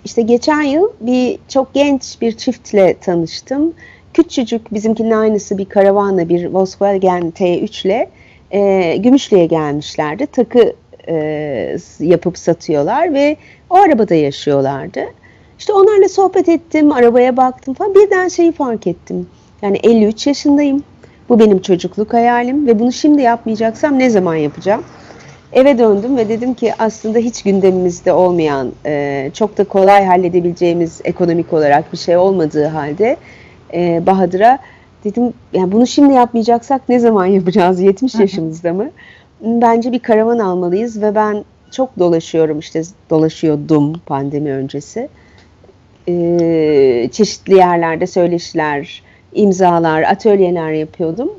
işte 0.06 0.22
geçen 0.22 0.62
yıl 0.62 0.90
bir 1.02 1.40
çok 1.48 1.74
genç 1.74 2.22
bir 2.22 2.38
çiftle 2.38 2.96
tanıştım. 3.02 3.74
Küçücük 4.14 4.74
bizimkinin 4.74 5.12
aynısı 5.12 5.58
bir 5.58 5.66
karavanla 5.66 6.30
bir 6.30 6.46
Volkswagen 6.46 7.32
T3 7.32 7.88
ile 7.88 8.10
e, 8.52 8.96
Gümüşlü'ye 8.98 9.46
gelmişlerdi. 9.46 10.26
Takı 10.26 10.74
e, 11.08 11.78
yapıp 12.00 12.38
satıyorlar 12.38 13.14
ve 13.14 13.38
o 13.70 13.76
arabada 13.76 14.16
yaşıyorlardı. 14.16 15.02
İşte 15.60 15.74
onlarla 15.74 16.10
sohbet 16.10 16.50
ettim, 16.50 16.92
arabaya 16.92 17.38
baktım 17.38 17.74
falan. 17.74 17.96
Birden 17.96 18.28
şeyi 18.28 18.52
fark 18.52 18.88
ettim. 18.88 19.28
Yani 19.62 19.78
53 19.84 20.28
yaşındayım. 20.28 20.84
Bu 21.30 21.40
benim 21.40 21.62
çocukluk 21.62 22.14
hayalim 22.14 22.68
ve 22.68 22.80
bunu 22.80 22.92
şimdi 22.92 23.22
yapmayacaksam 23.22 24.00
ne 24.00 24.10
zaman 24.10 24.36
yapacağım? 24.36 24.84
Eve 25.54 25.78
döndüm 25.78 26.18
ve 26.18 26.30
dedim 26.30 26.54
ki 26.54 26.74
aslında 26.80 27.20
hiç 27.20 27.44
gündemimizde 27.44 28.14
olmayan, 28.14 28.72
e, 28.86 29.32
çok 29.34 29.58
da 29.58 29.64
kolay 29.64 30.06
halledebileceğimiz 30.06 31.02
ekonomik 31.04 31.54
olarak 31.54 31.94
bir 31.94 31.98
şey 31.98 32.18
olmadığı 32.18 32.66
halde 32.66 33.18
e, 33.74 34.06
Bahadır'a 34.06 34.60
dedim 35.04 35.34
yani 35.54 35.72
bunu 35.72 35.88
şimdi 35.88 36.14
yapmayacaksak 36.14 36.90
ne 36.90 37.00
zaman 37.00 37.26
yapacağız? 37.38 37.82
70 37.82 38.16
yaşımızda 38.16 38.74
mı? 38.74 38.90
Bence 39.42 39.92
bir 39.92 40.00
karavan 40.00 40.40
almalıyız 40.40 41.02
ve 41.02 41.16
ben 41.16 41.46
çok 41.72 42.00
dolaşıyorum 42.00 42.60
işte 42.60 42.82
dolaşıyordum 43.10 43.94
pandemi 44.06 44.52
öncesi. 44.52 45.10
E, 46.08 47.10
çeşitli 47.12 47.56
yerlerde 47.56 48.08
söyleşiler, 48.08 49.04
imzalar, 49.34 50.02
atölyeler 50.02 50.72
yapıyordum. 50.72 51.30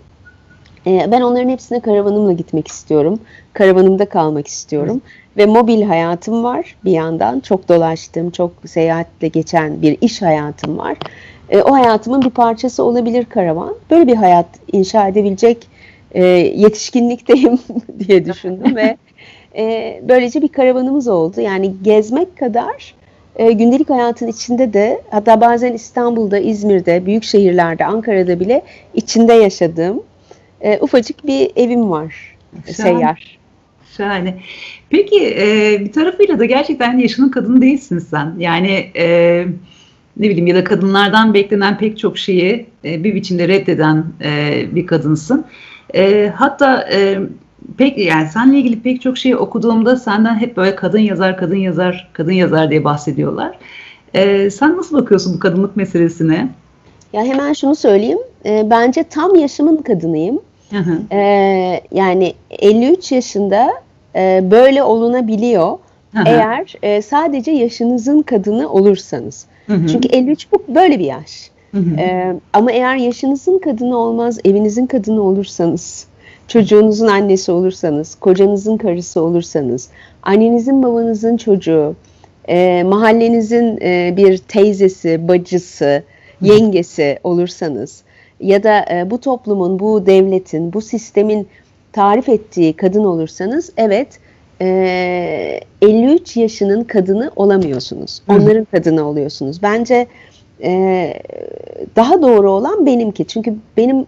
E, 0.87 1.08
ben 1.10 1.20
onların 1.20 1.49
hepsine 1.49 1.80
karavanımla 1.80 2.32
gitmek 2.32 2.68
istiyorum. 2.68 3.20
Karavanımda 3.52 4.08
kalmak 4.08 4.46
istiyorum. 4.46 5.02
Ve 5.37 5.46
mobil 5.46 5.82
hayatım 5.82 6.44
var 6.44 6.76
bir 6.84 6.90
yandan. 6.90 7.40
Çok 7.40 7.68
dolaştığım, 7.68 8.30
çok 8.30 8.52
seyahatle 8.66 9.28
geçen 9.28 9.82
bir 9.82 9.99
iş 10.00 10.22
hayatım 10.22 10.78
var. 10.78 10.96
E, 11.50 11.62
o 11.62 11.72
hayatımın 11.72 12.22
bir 12.22 12.30
parçası 12.30 12.82
olabilir 12.84 13.25
karavan. 13.25 13.75
Böyle 13.90 14.06
bir 14.06 14.16
hayat 14.16 14.46
inşa 14.72 15.08
edebilecek 15.08 15.66
e, 16.12 16.25
yetişkinlikteyim 16.25 17.58
diye 17.99 18.25
düşündüm 18.25 18.76
ve 18.76 18.96
e, 19.56 20.00
böylece 20.08 20.42
bir 20.42 20.49
karavanımız 20.49 21.08
oldu. 21.08 21.40
Yani 21.40 21.75
gezmek 21.82 22.38
kadar 22.38 22.94
e, 23.37 23.52
gündelik 23.52 23.90
hayatın 23.90 24.26
içinde 24.26 24.72
de 24.72 25.02
hatta 25.10 25.40
bazen 25.40 25.72
İstanbul'da, 25.72 26.38
İzmir'de, 26.38 27.06
büyük 27.06 27.25
şehirlerde, 27.25 27.84
Ankara'da 27.84 28.40
bile 28.40 28.62
içinde 28.94 29.32
yaşadığım 29.32 30.02
e, 30.60 30.78
ufacık 30.80 31.26
bir 31.26 31.50
evim 31.56 31.90
var. 31.90 32.36
Şahane. 32.76 32.98
Seyyar. 32.98 33.38
Şahane. 33.96 34.38
Peki 34.90 35.34
e, 35.38 35.76
bir 35.80 35.92
tarafıyla 35.92 36.38
da 36.38 36.44
gerçekten 36.44 36.98
yaşının 36.98 37.28
kadını 37.28 37.62
değilsin 37.62 37.98
sen. 37.98 38.34
Yani 38.38 38.90
e, 38.96 39.46
ne 40.16 40.28
bileyim 40.28 40.46
ya 40.46 40.54
da 40.54 40.64
kadınlardan 40.64 41.34
beklenen 41.34 41.78
pek 41.78 41.98
çok 41.98 42.18
şeyi 42.18 42.66
e, 42.84 43.04
bir 43.04 43.14
biçimde 43.14 43.48
reddeden 43.48 44.04
e, 44.24 44.64
bir 44.74 44.86
kadınsın. 44.86 45.44
E, 45.94 46.32
hatta 46.36 46.88
e, 46.92 47.18
pek 47.78 47.98
yani 47.98 48.28
seninle 48.28 48.58
ilgili 48.58 48.82
pek 48.82 49.02
çok 49.02 49.18
şey 49.18 49.36
okuduğumda 49.36 49.96
senden 49.96 50.34
hep 50.34 50.56
böyle 50.56 50.76
kadın 50.76 50.98
yazar, 50.98 51.36
kadın 51.36 51.56
yazar, 51.56 52.10
kadın 52.12 52.32
yazar 52.32 52.70
diye 52.70 52.84
bahsediyorlar. 52.84 53.58
Ee, 54.14 54.50
sen 54.50 54.76
nasıl 54.76 54.96
bakıyorsun 54.96 55.34
bu 55.34 55.38
kadınlık 55.38 55.76
meselesine? 55.76 56.48
Ya 57.12 57.22
hemen 57.24 57.52
şunu 57.52 57.74
söyleyeyim. 57.74 58.18
E, 58.46 58.70
bence 58.70 59.04
tam 59.04 59.34
yaşımın 59.34 59.76
kadınıyım. 59.76 60.40
Hı 60.70 60.78
hı. 60.78 61.14
E, 61.14 61.20
yani 61.92 62.34
53 62.50 63.12
yaşında 63.12 63.70
e, 64.16 64.50
böyle 64.50 64.82
olunabiliyor. 64.82 65.78
Hı 66.14 66.18
hı. 66.18 66.24
Eğer 66.26 66.74
e, 66.82 67.02
sadece 67.02 67.50
yaşınızın 67.50 68.22
kadını 68.22 68.72
olursanız. 68.72 69.46
Hı 69.66 69.74
hı. 69.74 69.88
Çünkü 69.88 70.08
53 70.08 70.52
bu 70.52 70.74
böyle 70.74 70.98
bir 70.98 71.04
yaş. 71.04 71.50
Hı 71.72 71.78
hı. 71.78 72.00
E, 72.00 72.36
ama 72.52 72.72
eğer 72.72 72.96
yaşınızın 72.96 73.58
kadını 73.58 73.98
olmaz, 73.98 74.38
evinizin 74.44 74.86
kadını 74.86 75.22
olursanız, 75.22 76.06
çocuğunuzun 76.48 77.06
annesi 77.06 77.52
olursanız, 77.52 78.14
kocanızın 78.14 78.76
karısı 78.76 79.22
olursanız, 79.22 79.88
annenizin 80.22 80.82
babanızın 80.82 81.36
çocuğu, 81.36 81.96
e, 82.48 82.82
mahallenizin 82.82 83.78
e, 83.82 84.14
bir 84.16 84.38
teyzesi, 84.38 85.28
bacısı, 85.28 86.02
yengesi 86.40 87.18
olursanız 87.24 88.02
ya 88.40 88.62
da 88.62 88.85
e, 88.90 89.11
bu 89.11 89.20
toplumun, 89.20 89.78
bu 89.78 90.06
devletin, 90.06 90.73
bu 90.73 90.80
sistemin 90.80 91.49
tarif 91.92 92.28
ettiği 92.28 92.73
kadın 92.73 93.04
olursanız 93.04 93.73
evet 93.76 94.09
e, 94.61 95.61
53 95.82 96.37
yaşının 96.37 96.85
kadını 96.85 97.30
olamıyorsunuz. 97.37 98.23
Onların 98.28 98.64
kadını 98.64 99.09
oluyorsunuz. 99.09 99.62
Bence 99.62 100.06
e, 100.62 101.14
daha 101.97 102.23
doğru 102.23 102.50
olan 102.50 102.87
benimki. 102.87 103.25
Çünkü 103.25 103.54
benim 103.76 104.06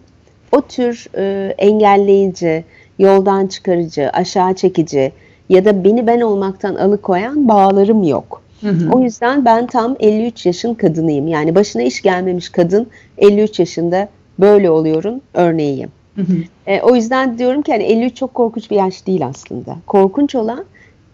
o 0.51 0.61
tür 0.61 1.07
e, 1.17 1.53
engelleyici, 1.57 2.63
yoldan 2.99 3.47
çıkarıcı, 3.47 4.09
aşağı 4.09 4.53
çekici 4.53 5.11
ya 5.49 5.65
da 5.65 5.83
beni 5.83 6.07
ben 6.07 6.21
olmaktan 6.21 6.75
alıkoyan 6.75 7.47
bağlarım 7.47 8.03
yok. 8.03 8.41
Hı 8.61 8.69
hı. 8.69 8.91
O 8.91 8.99
yüzden 8.99 9.45
ben 9.45 9.67
tam 9.67 9.95
53 9.99 10.45
yaşın 10.45 10.73
kadınıyım. 10.73 11.27
Yani 11.27 11.55
başına 11.55 11.81
iş 11.81 12.01
gelmemiş 12.01 12.49
kadın 12.49 12.87
53 13.17 13.59
yaşında 13.59 14.09
böyle 14.39 14.69
oluyorum 14.69 15.21
örneğiyim. 15.33 15.89
Hı 16.15 16.21
hı. 16.21 16.35
E, 16.67 16.81
o 16.81 16.95
yüzden 16.95 17.37
diyorum 17.37 17.61
ki 17.61 17.71
hani 17.71 17.83
53 17.83 18.15
çok 18.15 18.33
korkunç 18.33 18.71
bir 18.71 18.75
yaş 18.75 19.07
değil 19.07 19.25
aslında. 19.25 19.77
Korkunç 19.87 20.35
olan 20.35 20.65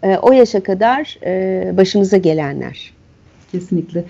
e, 0.02 0.16
o 0.16 0.32
yaşa 0.32 0.62
kadar 0.62 1.18
e, 1.26 1.76
başımıza 1.76 2.16
gelenler. 2.16 2.92
Kesinlikle. 3.52 4.04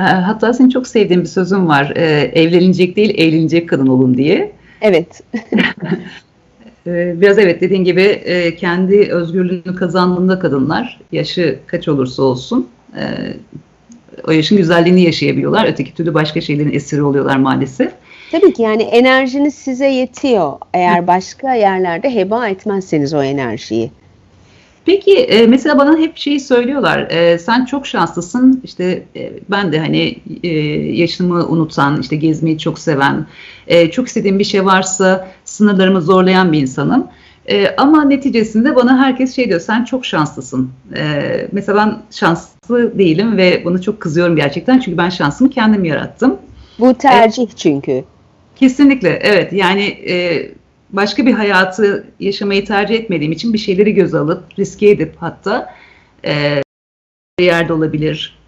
E, 0.00 0.02
hatta 0.02 0.52
senin 0.52 0.68
çok 0.68 0.86
sevdiğim 0.86 1.22
bir 1.22 1.28
sözün 1.28 1.68
var. 1.68 1.92
E, 1.96 2.02
evlenecek 2.34 2.96
değil, 2.96 3.14
evlenecek 3.18 3.68
kadın 3.68 3.86
olun 3.86 4.14
diye. 4.14 4.52
Evet. 4.80 5.22
Ee, 6.86 7.14
biraz 7.20 7.38
evet 7.38 7.60
dediğin 7.60 7.84
gibi 7.84 8.02
e, 8.02 8.56
kendi 8.56 9.12
özgürlüğünü 9.12 9.74
kazandığında 9.76 10.38
kadınlar 10.38 11.00
yaşı 11.12 11.58
kaç 11.66 11.88
olursa 11.88 12.22
olsun 12.22 12.68
e, 12.96 13.02
o 14.28 14.30
yaşın 14.30 14.58
güzelliğini 14.58 15.02
yaşayabiliyorlar. 15.02 15.66
Öteki 15.68 15.94
türlü 15.94 16.14
başka 16.14 16.40
şeylerin 16.40 16.72
esiri 16.72 17.02
oluyorlar 17.02 17.36
maalesef. 17.36 17.92
Tabii 18.32 18.52
ki 18.52 18.62
yani 18.62 18.82
enerjiniz 18.82 19.54
size 19.54 19.86
yetiyor. 19.86 20.52
Eğer 20.74 21.06
başka 21.06 21.54
yerlerde 21.54 22.14
heba 22.14 22.48
etmezseniz 22.48 23.14
o 23.14 23.22
enerjiyi. 23.22 23.90
Peki 24.84 25.16
e, 25.16 25.46
mesela 25.46 25.78
bana 25.78 25.98
hep 25.98 26.16
şeyi 26.16 26.40
söylüyorlar. 26.40 27.10
E, 27.10 27.38
sen 27.38 27.64
çok 27.64 27.86
şanslısın. 27.86 28.60
İşte 28.64 29.02
e, 29.16 29.32
ben 29.50 29.72
de 29.72 29.78
hani 29.78 30.16
e, 30.42 30.48
yaşımı 30.92 31.46
unutan, 31.46 32.00
işte 32.00 32.16
gezmeyi 32.16 32.58
çok 32.58 32.78
seven, 32.78 33.26
e, 33.66 33.90
çok 33.90 34.08
istediğim 34.08 34.38
bir 34.38 34.44
şey 34.44 34.64
varsa 34.64 35.28
sınırlarımı 35.44 36.02
zorlayan 36.02 36.52
bir 36.52 36.60
insanım. 36.60 37.06
E, 37.50 37.76
ama 37.76 38.04
neticesinde 38.04 38.76
bana 38.76 38.98
herkes 38.98 39.36
şey 39.36 39.48
diyor, 39.48 39.60
sen 39.60 39.84
çok 39.84 40.06
şanslısın. 40.06 40.70
E, 40.96 41.02
mesela 41.52 41.78
ben 41.78 41.98
şanslı 42.10 42.98
değilim 42.98 43.36
ve 43.36 43.62
bunu 43.64 43.82
çok 43.82 44.00
kızıyorum 44.00 44.36
gerçekten. 44.36 44.78
Çünkü 44.78 44.98
ben 44.98 45.08
şansımı 45.08 45.50
kendim 45.50 45.84
yarattım. 45.84 46.36
Bu 46.78 46.94
tercih 46.94 47.42
e, 47.42 47.56
çünkü. 47.56 48.04
Kesinlikle 48.58 49.18
evet 49.22 49.52
yani 49.52 49.84
e, 50.08 50.46
başka 50.90 51.26
bir 51.26 51.32
hayatı 51.32 52.06
yaşamayı 52.20 52.64
tercih 52.64 52.94
etmediğim 52.94 53.32
için 53.32 53.52
bir 53.52 53.58
şeyleri 53.58 53.94
göz 53.94 54.14
alıp 54.14 54.44
riske 54.58 54.90
edip 54.90 55.14
hatta 55.16 55.74
e, 56.24 56.62
bir 57.38 57.44
yerde 57.44 57.72
olabilir, 57.72 58.38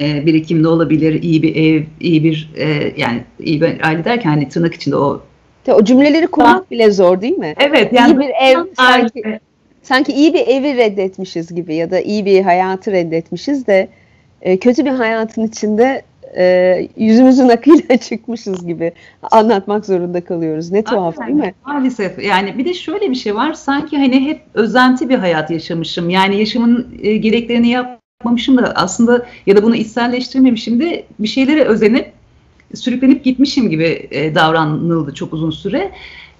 e, 0.00 0.26
birikimde 0.26 0.68
olabilir, 0.68 1.22
iyi 1.22 1.42
bir 1.42 1.56
ev, 1.56 1.82
iyi 2.00 2.24
bir 2.24 2.50
e, 2.56 2.94
yani 2.96 3.24
iyi 3.40 3.60
bir 3.60 3.88
aile 3.88 4.04
derken 4.04 4.30
hani 4.30 4.48
tırnak 4.48 4.74
içinde 4.74 4.96
o 4.96 5.22
o 5.68 5.84
cümleleri 5.84 6.26
kurmak 6.26 6.70
bile 6.70 6.90
zor 6.90 7.20
değil 7.20 7.38
mi? 7.38 7.54
Evet 7.58 7.92
yani 7.92 8.12
iyi 8.12 8.18
bir 8.18 8.30
ev 8.42 8.64
sanki, 8.76 9.40
sanki 9.82 10.12
iyi 10.12 10.34
bir 10.34 10.46
evi 10.46 10.76
reddetmişiz 10.76 11.54
gibi 11.54 11.74
ya 11.74 11.90
da 11.90 12.00
iyi 12.00 12.24
bir 12.24 12.42
hayatı 12.42 12.92
reddetmişiz 12.92 13.66
de 13.66 13.88
e, 14.42 14.56
kötü 14.56 14.84
bir 14.84 14.90
hayatın 14.90 15.46
içinde 15.46 16.02
e, 16.36 16.88
yüzümüzün 16.96 17.48
akıyla 17.48 17.96
çıkmışız 18.08 18.66
gibi 18.66 18.92
anlatmak 19.30 19.86
zorunda 19.86 20.24
kalıyoruz. 20.24 20.70
Ne 20.70 20.84
tuhaf 20.84 21.18
Aynen. 21.18 21.32
değil 21.32 21.46
mi? 21.46 21.54
Maalesef. 21.66 22.24
Yani 22.24 22.58
bir 22.58 22.64
de 22.64 22.74
şöyle 22.74 23.10
bir 23.10 23.14
şey 23.14 23.34
var. 23.34 23.52
Sanki 23.52 23.96
hani 23.96 24.20
hep 24.20 24.40
özenti 24.54 25.08
bir 25.08 25.18
hayat 25.18 25.50
yaşamışım. 25.50 26.10
Yani 26.10 26.38
yaşamın 26.38 26.88
e, 27.02 27.16
gereklerini 27.16 27.68
yapmamışım 27.68 28.58
da 28.58 28.72
aslında 28.76 29.26
ya 29.46 29.56
da 29.56 29.62
bunu 29.62 29.76
içselleştirmemişim 29.76 30.80
de 30.80 31.04
bir 31.18 31.28
şeylere 31.28 31.64
özenip 31.64 32.12
sürüklenip 32.74 33.24
gitmişim 33.24 33.70
gibi 33.70 34.08
e, 34.10 34.34
davranıldı 34.34 35.14
çok 35.14 35.32
uzun 35.32 35.50
süre. 35.50 35.90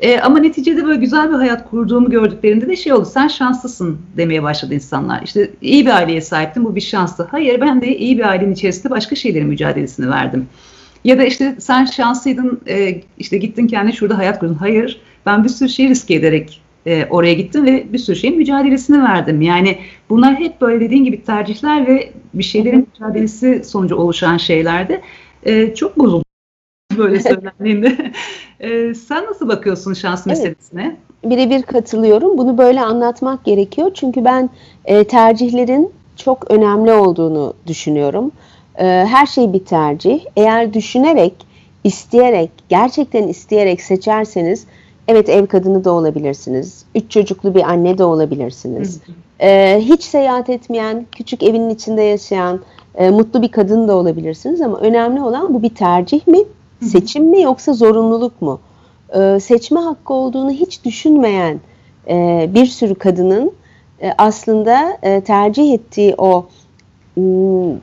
E, 0.00 0.20
ama 0.20 0.38
neticede 0.38 0.84
böyle 0.84 1.00
güzel 1.00 1.28
bir 1.30 1.34
hayat 1.34 1.70
kurduğumu 1.70 2.10
gördüklerinde 2.10 2.68
de 2.68 2.76
şey 2.76 2.92
oldu. 2.92 3.04
Sen 3.04 3.28
şanslısın 3.28 3.98
demeye 4.16 4.42
başladı 4.42 4.74
insanlar. 4.74 5.22
İşte 5.22 5.50
iyi 5.62 5.86
bir 5.86 5.90
aileye 5.90 6.20
sahiptin 6.20 6.64
bu 6.64 6.76
bir 6.76 6.80
şanstı. 6.80 7.28
Hayır 7.30 7.60
ben 7.60 7.82
de 7.82 7.96
iyi 7.96 8.18
bir 8.18 8.28
ailenin 8.28 8.52
içerisinde 8.52 8.90
başka 8.90 9.16
şeylerin 9.16 9.46
mücadelesini 9.46 10.10
verdim. 10.10 10.48
Ya 11.04 11.18
da 11.18 11.24
işte 11.24 11.56
sen 11.58 11.84
şanslıydın 11.84 12.60
e, 12.68 13.00
işte 13.18 13.38
gittin 13.38 13.66
kendi 13.66 13.92
şurada 13.92 14.18
hayat 14.18 14.38
kurdun. 14.38 14.54
Hayır 14.54 15.00
ben 15.26 15.44
bir 15.44 15.48
sürü 15.48 15.68
şey 15.68 15.88
riske 15.88 16.14
ederek 16.14 16.60
e, 16.86 17.06
oraya 17.10 17.34
gittim 17.34 17.66
ve 17.66 17.86
bir 17.92 17.98
sürü 17.98 18.16
şeyin 18.16 18.36
mücadelesini 18.36 19.02
verdim. 19.02 19.42
Yani 19.42 19.78
bunlar 20.10 20.34
hep 20.34 20.60
böyle 20.60 20.80
dediğin 20.80 21.04
gibi 21.04 21.24
tercihler 21.24 21.86
ve 21.86 22.12
bir 22.34 22.44
şeylerin 22.44 22.88
mücadelesi 22.92 23.62
sonucu 23.64 23.96
oluşan 23.96 24.36
şeylerdi. 24.36 25.00
E, 25.42 25.74
çok 25.74 25.98
bozuldu 25.98 26.29
böyle 27.00 27.20
söylendiğinde. 27.20 28.12
e, 28.60 28.94
sen 28.94 29.26
nasıl 29.26 29.48
bakıyorsun 29.48 29.94
şans 29.94 30.26
meselesine? 30.26 30.82
Evet. 30.82 31.32
Birebir 31.32 31.62
katılıyorum. 31.62 32.38
Bunu 32.38 32.58
böyle 32.58 32.80
anlatmak 32.80 33.44
gerekiyor. 33.44 33.90
Çünkü 33.94 34.24
ben 34.24 34.50
e, 34.84 35.04
tercihlerin 35.04 35.92
çok 36.16 36.50
önemli 36.50 36.92
olduğunu 36.92 37.54
düşünüyorum. 37.66 38.32
E, 38.78 38.84
her 38.84 39.26
şey 39.26 39.52
bir 39.52 39.64
tercih. 39.64 40.20
Eğer 40.36 40.74
düşünerek, 40.74 41.34
isteyerek, 41.84 42.50
gerçekten 42.68 43.28
isteyerek 43.28 43.80
seçerseniz 43.80 44.66
Evet 45.10 45.28
ev 45.28 45.46
kadını 45.46 45.84
da 45.84 45.90
olabilirsiniz. 45.92 46.84
Üç 46.94 47.10
çocuklu 47.10 47.54
bir 47.54 47.62
anne 47.62 47.98
de 47.98 48.04
olabilirsiniz. 48.04 49.00
Ee, 49.40 49.80
hiç 49.80 50.02
seyahat 50.02 50.50
etmeyen, 50.50 51.06
küçük 51.12 51.42
evinin 51.42 51.70
içinde 51.70 52.02
yaşayan, 52.02 52.60
e, 52.94 53.10
mutlu 53.10 53.42
bir 53.42 53.48
kadın 53.48 53.88
da 53.88 53.96
olabilirsiniz. 53.96 54.60
Ama 54.60 54.78
önemli 54.78 55.22
olan 55.22 55.54
bu 55.54 55.62
bir 55.62 55.74
tercih 55.74 56.26
mi, 56.26 56.38
seçim 56.82 57.24
mi 57.24 57.42
yoksa 57.42 57.72
zorunluluk 57.72 58.42
mu? 58.42 58.60
Ee, 59.14 59.40
seçme 59.40 59.80
hakkı 59.80 60.14
olduğunu 60.14 60.50
hiç 60.50 60.84
düşünmeyen 60.84 61.60
e, 62.08 62.46
bir 62.54 62.66
sürü 62.66 62.94
kadının 62.94 63.52
e, 64.02 64.12
aslında 64.18 64.98
e, 65.02 65.20
tercih 65.20 65.74
ettiği 65.74 66.14
o 66.18 66.46
m, 67.16 67.76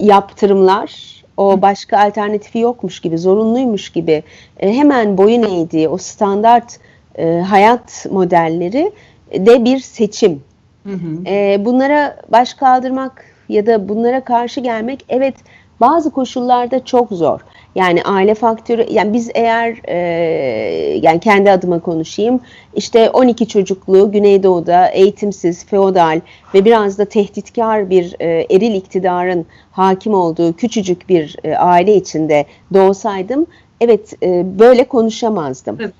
yaptırımlar, 0.00 1.18
o 1.36 1.62
başka 1.62 1.98
alternatifi 1.98 2.58
yokmuş 2.58 3.00
gibi, 3.00 3.18
zorunluymuş 3.18 3.90
gibi 3.90 4.22
e, 4.60 4.72
hemen 4.72 5.18
boyun 5.18 5.42
eğdiği 5.42 5.88
o 5.88 5.96
standart 5.96 6.78
e, 7.18 7.40
hayat 7.40 8.06
modelleri 8.10 8.92
de 9.32 9.64
bir 9.64 9.78
seçim. 9.78 10.42
Hı 10.84 10.92
hı. 10.92 11.24
E, 11.26 11.64
bunlara 11.64 12.16
baş 12.32 12.54
kaldırmak 12.54 13.24
ya 13.48 13.66
da 13.66 13.88
bunlara 13.88 14.24
karşı 14.24 14.60
gelmek 14.60 15.04
evet 15.08 15.34
bazı 15.80 16.10
koşullarda 16.10 16.84
çok 16.84 17.10
zor. 17.10 17.40
Yani 17.74 18.02
aile 18.02 18.34
faktörü, 18.34 18.86
yani 18.90 19.12
biz 19.12 19.30
eğer 19.34 19.80
e, 19.88 19.96
yani 21.02 21.20
kendi 21.20 21.50
adıma 21.50 21.80
konuşayım, 21.80 22.40
işte 22.74 23.10
12 23.10 23.48
çocuklu 23.48 24.12
Güneydoğu'da 24.12 24.88
eğitimsiz, 24.88 25.66
feodal 25.66 26.20
ve 26.54 26.64
biraz 26.64 26.98
da 26.98 27.04
tehditkar 27.04 27.90
bir 27.90 28.16
e, 28.20 28.46
eril 28.50 28.74
iktidarın 28.74 29.46
hakim 29.72 30.14
olduğu 30.14 30.52
küçücük 30.52 31.08
bir 31.08 31.36
e, 31.44 31.56
aile 31.56 31.96
içinde 31.96 32.46
doğsaydım, 32.74 33.46
evet 33.80 34.22
e, 34.22 34.58
böyle 34.58 34.84
konuşamazdım. 34.84 35.76
Evet. 35.80 35.92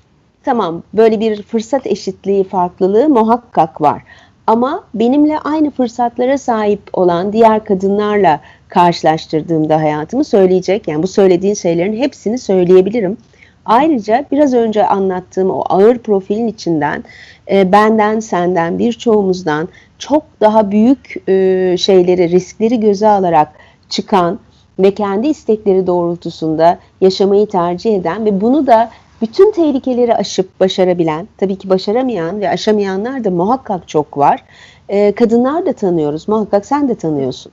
Tamam, 0.43 0.83
böyle 0.93 1.19
bir 1.19 1.43
fırsat 1.43 1.87
eşitliği 1.87 2.43
farklılığı 2.43 3.09
muhakkak 3.09 3.81
var. 3.81 4.03
Ama 4.49 4.83
benimle 4.93 5.39
aynı 5.39 5.71
fırsatlara 5.71 6.37
sahip 6.37 6.81
olan 6.93 7.33
diğer 7.33 7.65
kadınlarla 7.65 8.39
karşılaştırdığımda 8.67 9.81
hayatımı 9.81 10.23
söyleyecek. 10.23 10.87
Yani 10.87 11.03
bu 11.03 11.07
söylediğin 11.07 11.53
şeylerin 11.53 11.97
hepsini 11.97 12.37
söyleyebilirim. 12.37 13.17
Ayrıca 13.65 14.25
biraz 14.31 14.53
önce 14.53 14.85
anlattığım 14.85 15.49
o 15.49 15.63
ağır 15.69 15.97
profilin 15.97 16.47
içinden 16.47 17.03
e, 17.51 17.71
benden, 17.71 18.19
senden, 18.19 18.79
birçoğumuzdan 18.79 19.69
çok 19.99 20.23
daha 20.41 20.71
büyük 20.71 21.29
e, 21.29 21.75
şeyleri, 21.77 22.29
riskleri 22.29 22.79
göze 22.79 23.07
alarak 23.07 23.51
çıkan 23.89 24.39
ve 24.79 24.93
kendi 24.93 25.27
istekleri 25.27 25.87
doğrultusunda 25.87 26.79
yaşamayı 27.01 27.47
tercih 27.47 27.95
eden 27.95 28.25
ve 28.25 28.41
bunu 28.41 28.67
da 28.67 28.89
bütün 29.21 29.51
tehlikeleri 29.51 30.15
aşıp 30.15 30.59
başarabilen, 30.59 31.27
tabii 31.37 31.55
ki 31.55 31.69
başaramayan 31.69 32.41
ve 32.41 32.49
aşamayanlar 32.49 33.23
da 33.23 33.31
muhakkak 33.31 33.87
çok 33.87 34.17
var. 34.17 34.43
Ee, 34.89 35.11
kadınlar 35.11 35.65
da 35.65 35.73
tanıyoruz, 35.73 36.27
muhakkak 36.27 36.65
sen 36.65 36.89
de 36.89 36.95
tanıyorsun. 36.95 37.51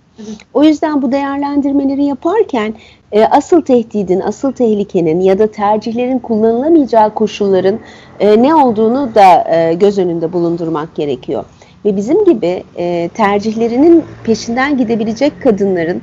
O 0.55 0.65
yüzden 0.65 1.03
bu 1.03 1.13
değerlendirmeleri 1.13 2.05
yaparken 2.05 2.75
e, 3.13 3.25
asıl 3.25 3.63
tehdidin, 3.63 4.21
asıl 4.21 4.53
tehlikenin 4.53 5.21
ya 5.21 5.39
da 5.39 5.47
tercihlerin 5.47 6.19
kullanılamayacağı 6.19 7.15
koşulların 7.15 7.79
e, 8.21 8.43
ne 8.43 8.55
olduğunu 8.55 9.15
da 9.15 9.55
e, 9.57 9.75
göz 9.75 9.99
önünde 9.99 10.33
bulundurmak 10.33 10.95
gerekiyor. 10.95 11.45
Ve 11.85 11.97
bizim 11.97 12.25
gibi 12.25 12.65
e, 12.77 13.11
tercihlerinin 13.15 14.05
peşinden 14.25 14.79
gidebilecek 14.79 15.43
kadınların 15.43 16.03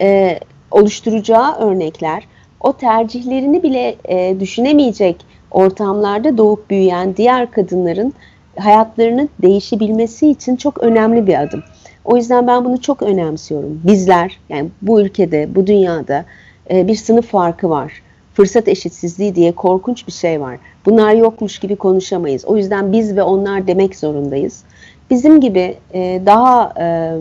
e, 0.00 0.38
oluşturacağı 0.70 1.56
örnekler 1.56 2.22
o 2.64 2.72
tercihlerini 2.72 3.62
bile 3.62 3.96
e, 4.08 4.40
düşünemeyecek 4.40 5.16
ortamlarda 5.50 6.38
doğup 6.38 6.70
büyüyen 6.70 7.16
diğer 7.16 7.50
kadınların 7.50 8.14
hayatlarının 8.58 9.28
değişebilmesi 9.42 10.30
için 10.30 10.56
çok 10.56 10.78
önemli 10.78 11.26
bir 11.26 11.42
adım. 11.42 11.62
O 12.04 12.16
yüzden 12.16 12.46
ben 12.46 12.64
bunu 12.64 12.80
çok 12.80 13.02
önemsiyorum. 13.02 13.80
Bizler 13.84 14.38
yani 14.48 14.68
bu 14.82 15.00
ülkede, 15.00 15.54
bu 15.54 15.66
dünyada 15.66 16.24
e, 16.70 16.88
bir 16.88 16.94
sınıf 16.94 17.26
farkı 17.26 17.70
var. 17.70 17.92
Fırsat 18.34 18.68
eşitsizliği 18.68 19.34
diye 19.34 19.52
korkunç 19.52 20.06
bir 20.06 20.12
şey 20.12 20.40
var. 20.40 20.58
Bunlar 20.86 21.12
yokmuş 21.12 21.58
gibi 21.58 21.76
konuşamayız. 21.76 22.44
O 22.44 22.56
yüzden 22.56 22.92
biz 22.92 23.16
ve 23.16 23.22
onlar 23.22 23.66
demek 23.66 23.96
zorundayız. 23.96 24.64
Bizim 25.10 25.40
gibi 25.40 25.76
e, 25.94 26.22
daha 26.26 26.72
e, 26.80 27.16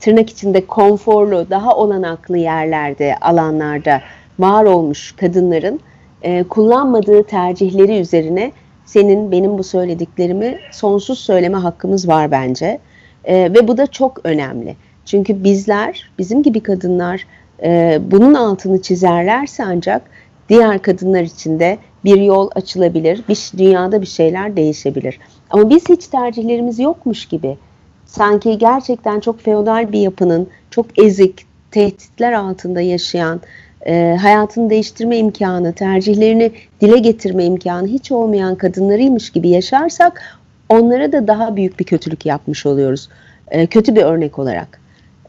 tırnak 0.00 0.30
içinde 0.30 0.66
konforlu, 0.66 1.46
daha 1.50 1.76
olanaklı 1.76 2.38
yerlerde, 2.38 3.16
alanlarda 3.20 4.00
var 4.38 4.64
olmuş 4.64 5.12
kadınların 5.16 5.80
e, 6.22 6.42
kullanmadığı 6.42 7.22
tercihleri 7.22 7.98
üzerine 7.98 8.52
senin 8.84 9.32
benim 9.32 9.58
bu 9.58 9.64
söylediklerimi 9.64 10.58
sonsuz 10.72 11.18
söyleme 11.18 11.58
hakkımız 11.58 12.08
var 12.08 12.30
bence. 12.30 12.78
E, 13.24 13.34
ve 13.34 13.68
bu 13.68 13.76
da 13.76 13.86
çok 13.86 14.20
önemli. 14.24 14.76
Çünkü 15.04 15.44
bizler, 15.44 16.10
bizim 16.18 16.42
gibi 16.42 16.60
kadınlar 16.60 17.26
e, 17.62 17.98
bunun 18.10 18.34
altını 18.34 18.82
çizerlerse 18.82 19.64
ancak 19.64 20.02
diğer 20.48 20.82
kadınlar 20.82 21.22
için 21.22 21.60
de 21.60 21.78
bir 22.04 22.20
yol 22.20 22.50
açılabilir, 22.54 23.22
bir 23.28 23.50
dünyada 23.58 24.00
bir 24.00 24.06
şeyler 24.06 24.56
değişebilir. 24.56 25.18
Ama 25.50 25.70
biz 25.70 25.88
hiç 25.88 26.06
tercihlerimiz 26.06 26.78
yokmuş 26.78 27.26
gibi, 27.26 27.58
sanki 28.06 28.58
gerçekten 28.58 29.20
çok 29.20 29.40
feodal 29.40 29.92
bir 29.92 30.00
yapının, 30.00 30.48
çok 30.70 30.98
ezik, 30.98 31.46
tehditler 31.70 32.32
altında 32.32 32.80
yaşayan, 32.80 33.40
e, 33.86 34.16
hayatını 34.20 34.70
değiştirme 34.70 35.18
imkanı, 35.18 35.72
tercihlerini 35.72 36.52
dile 36.80 36.98
getirme 36.98 37.44
imkanı 37.44 37.86
hiç 37.86 38.12
olmayan 38.12 38.54
kadınlarıymış 38.54 39.30
gibi 39.30 39.48
yaşarsak 39.48 40.38
onlara 40.68 41.12
da 41.12 41.26
daha 41.26 41.56
büyük 41.56 41.80
bir 41.80 41.84
kötülük 41.84 42.26
yapmış 42.26 42.66
oluyoruz. 42.66 43.08
E, 43.50 43.66
kötü 43.66 43.96
bir 43.96 44.02
örnek 44.02 44.38
olarak. 44.38 44.80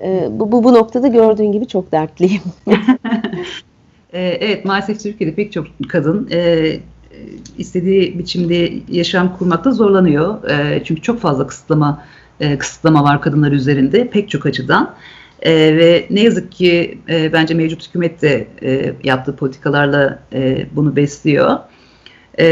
E, 0.03 0.27
bu, 0.31 0.51
bu, 0.51 0.63
bu 0.63 0.73
noktada 0.73 1.07
gördüğün 1.07 1.51
gibi 1.51 1.67
çok 1.67 1.91
dertliyim. 1.91 2.41
e, 4.13 4.21
evet 4.21 4.65
maalesef 4.65 4.99
Türkiye'de 4.99 5.35
pek 5.35 5.51
çok 5.51 5.67
kadın 5.89 6.29
e, 6.31 6.71
istediği 7.57 8.19
biçimde 8.19 8.73
yaşam 8.89 9.37
kurmakta 9.37 9.71
zorlanıyor. 9.71 10.49
E, 10.49 10.83
çünkü 10.83 11.01
çok 11.01 11.19
fazla 11.19 11.47
kısıtlama 11.47 12.03
e, 12.39 12.57
kısıtlama 12.57 13.03
var 13.03 13.21
kadınlar 13.21 13.51
üzerinde 13.51 14.09
pek 14.09 14.29
çok 14.29 14.45
açıdan. 14.45 14.95
E, 15.41 15.77
ve 15.77 16.05
ne 16.09 16.21
yazık 16.21 16.51
ki 16.51 16.97
e, 17.09 17.33
bence 17.33 17.53
mevcut 17.53 17.87
hükümet 17.87 18.21
de 18.21 18.47
e, 18.61 18.93
yaptığı 19.03 19.35
politikalarla 19.35 20.19
e, 20.33 20.65
bunu 20.75 20.95
besliyor. 20.95 21.59
E, 22.39 22.45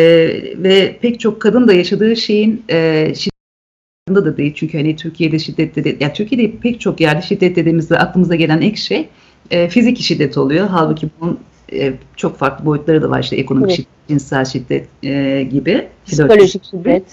ve 0.57 0.97
pek 1.01 1.19
çok 1.19 1.41
kadın 1.41 1.67
da 1.67 1.73
yaşadığı 1.73 2.15
şeyin 2.15 2.63
e, 2.69 3.13
şiddetinde 3.15 4.25
da 4.25 4.37
değil. 4.37 4.53
Çünkü 4.55 4.77
hani 4.77 4.95
Türkiye'de 4.95 5.39
şiddet 5.39 5.75
dedi, 5.75 5.97
ya 5.99 6.13
Türkiye'de 6.13 6.57
pek 6.57 6.81
çok 6.81 7.01
yerde 7.01 7.21
şiddet 7.21 7.55
dediğimizde 7.55 7.99
aklımıza 7.99 8.35
gelen 8.35 8.61
ilk 8.61 8.77
şey 8.77 9.09
e, 9.51 9.69
fiziki 9.69 10.03
şiddet 10.03 10.37
oluyor. 10.37 10.67
Halbuki 10.67 11.09
bunun 11.19 11.39
e, 11.73 11.93
çok 12.15 12.37
farklı 12.37 12.65
boyutları 12.65 13.01
da 13.01 13.09
var 13.09 13.23
işte 13.23 13.35
ekonomik 13.35 13.69
evet. 13.69 13.75
şiddet, 13.75 14.07
cinsel 14.07 14.45
şiddet 14.45 14.87
e, 15.03 15.43
gibi. 15.51 15.87
Psikolojik 16.05 16.63
şiddet. 16.63 17.03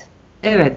Evet. 0.43 0.77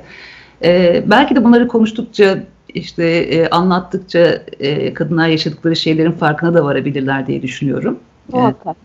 E, 0.63 1.03
belki 1.07 1.35
de 1.35 1.43
bunları 1.43 1.67
konuştukça 1.67 2.43
işte 2.73 3.03
e, 3.05 3.49
anlattıkça 3.49 4.41
e, 4.59 4.93
kadınlar 4.93 5.27
yaşadıkları 5.27 5.75
şeylerin 5.75 6.11
farkına 6.11 6.53
da 6.53 6.65
varabilirler 6.65 7.27
diye 7.27 7.41
düşünüyorum. 7.41 7.99
Muhakkak. 8.31 8.75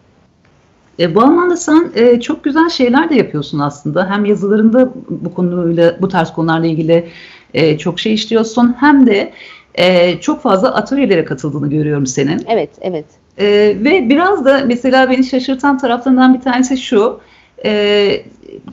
E, 0.99 1.15
bu 1.15 1.23
anlamda 1.23 1.57
sen 1.57 1.93
e, 1.95 2.21
çok 2.21 2.45
güzel 2.45 2.69
şeyler 2.69 3.11
de 3.11 3.15
yapıyorsun 3.15 3.59
aslında. 3.59 4.11
Hem 4.11 4.25
yazılarında 4.25 4.91
bu 5.09 5.35
konuyla, 5.35 5.97
bu 6.01 6.09
tarz 6.09 6.33
konularla 6.33 6.67
ilgili 6.67 7.09
e, 7.55 7.79
çok 7.79 8.01
şey 8.01 8.15
işliyorsun. 8.15 8.77
Hem 8.79 9.07
de 9.07 9.33
e, 9.75 10.21
çok 10.21 10.43
fazla 10.43 10.75
atölyelere 10.75 11.25
katıldığını 11.25 11.71
görüyorum 11.71 12.07
senin. 12.07 12.43
Evet, 12.49 12.71
evet. 12.81 13.05
E, 13.39 13.47
ve 13.85 14.09
biraz 14.09 14.45
da 14.45 14.63
mesela 14.67 15.11
beni 15.11 15.25
şaşırtan 15.25 15.79
taraflarından 15.79 16.35
bir 16.35 16.41
tanesi 16.41 16.77
şu. 16.77 17.21
E, 17.65 18.25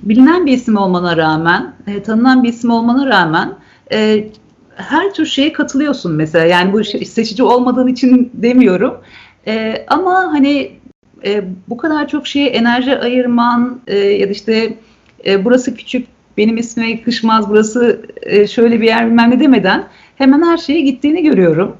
bilinen 0.04 0.46
bir 0.46 0.52
isim 0.52 0.78
olmana 0.78 1.18
rağmen, 1.18 1.74
e, 1.88 2.04
tanınan 2.04 2.44
bir 2.44 2.50
isim 2.50 2.72
olmana 2.72 3.08
rağmen 3.08 3.54
e, 3.92 4.28
her 4.80 5.14
tür 5.14 5.26
şeye 5.26 5.54
katılıyorsun 5.54 6.12
mesela. 6.12 6.46
Yani 6.46 6.74
bu 6.74 6.84
seçici 6.84 7.44
olmadığın 7.44 7.88
için 7.88 8.32
demiyorum. 8.34 8.98
E, 9.48 9.86
ama 9.88 10.14
hani 10.14 10.72
e, 11.26 11.44
bu 11.68 11.78
kadar 11.78 12.08
çok 12.08 12.28
şeye 12.28 12.50
enerji 12.50 12.98
ayırman 12.98 13.82
e, 13.88 13.98
ya 13.98 14.28
da 14.28 14.32
işte 14.32 14.74
e, 15.26 15.46
burası 15.46 15.76
küçük, 15.76 16.08
benim 16.38 16.58
ismime 16.58 16.90
yakışmaz, 16.90 17.50
burası 17.50 18.02
e, 18.22 18.48
şöyle 18.48 18.82
bir 18.82 18.86
yer 18.86 19.06
bilmem 19.06 19.32
ne 19.32 19.40
demeden 19.40 19.84
hemen 20.16 20.44
her 20.44 20.58
şeye 20.58 20.82
gittiğini 20.82 21.24
görüyorum. 21.24 21.78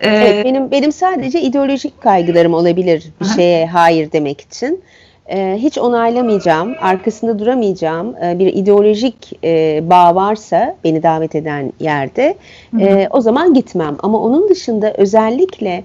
Ee, 0.00 0.08
evet, 0.08 0.44
benim 0.44 0.70
benim 0.70 0.92
sadece 0.92 1.40
ideolojik 1.40 2.00
kaygılarım 2.00 2.54
olabilir 2.54 3.04
bir 3.20 3.26
şeye 3.26 3.66
hayır 3.66 4.12
demek 4.12 4.40
için. 4.40 4.82
Ee, 5.28 5.56
hiç 5.58 5.78
onaylamayacağım, 5.78 6.74
arkasında 6.80 7.38
duramayacağım 7.38 8.16
e, 8.16 8.38
bir 8.38 8.46
ideolojik 8.46 9.38
e, 9.44 9.80
bağ 9.90 10.14
varsa 10.14 10.76
beni 10.84 11.02
davet 11.02 11.34
eden 11.34 11.72
yerde 11.80 12.34
e, 12.80 13.08
o 13.10 13.20
zaman 13.20 13.54
gitmem. 13.54 13.96
Ama 14.02 14.20
onun 14.20 14.48
dışında 14.48 14.92
özellikle 14.96 15.84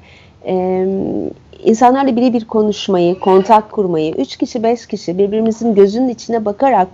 insanlarla 1.64 2.16
birebir 2.16 2.46
konuşmayı, 2.46 3.20
kontak 3.20 3.72
kurmayı, 3.72 4.14
üç 4.14 4.38
kişi, 4.38 4.64
beş 4.64 4.86
kişi 4.86 5.18
birbirimizin 5.18 5.76
gözünün 5.76 6.10
içine 6.10 6.46
bakarak 6.46 6.88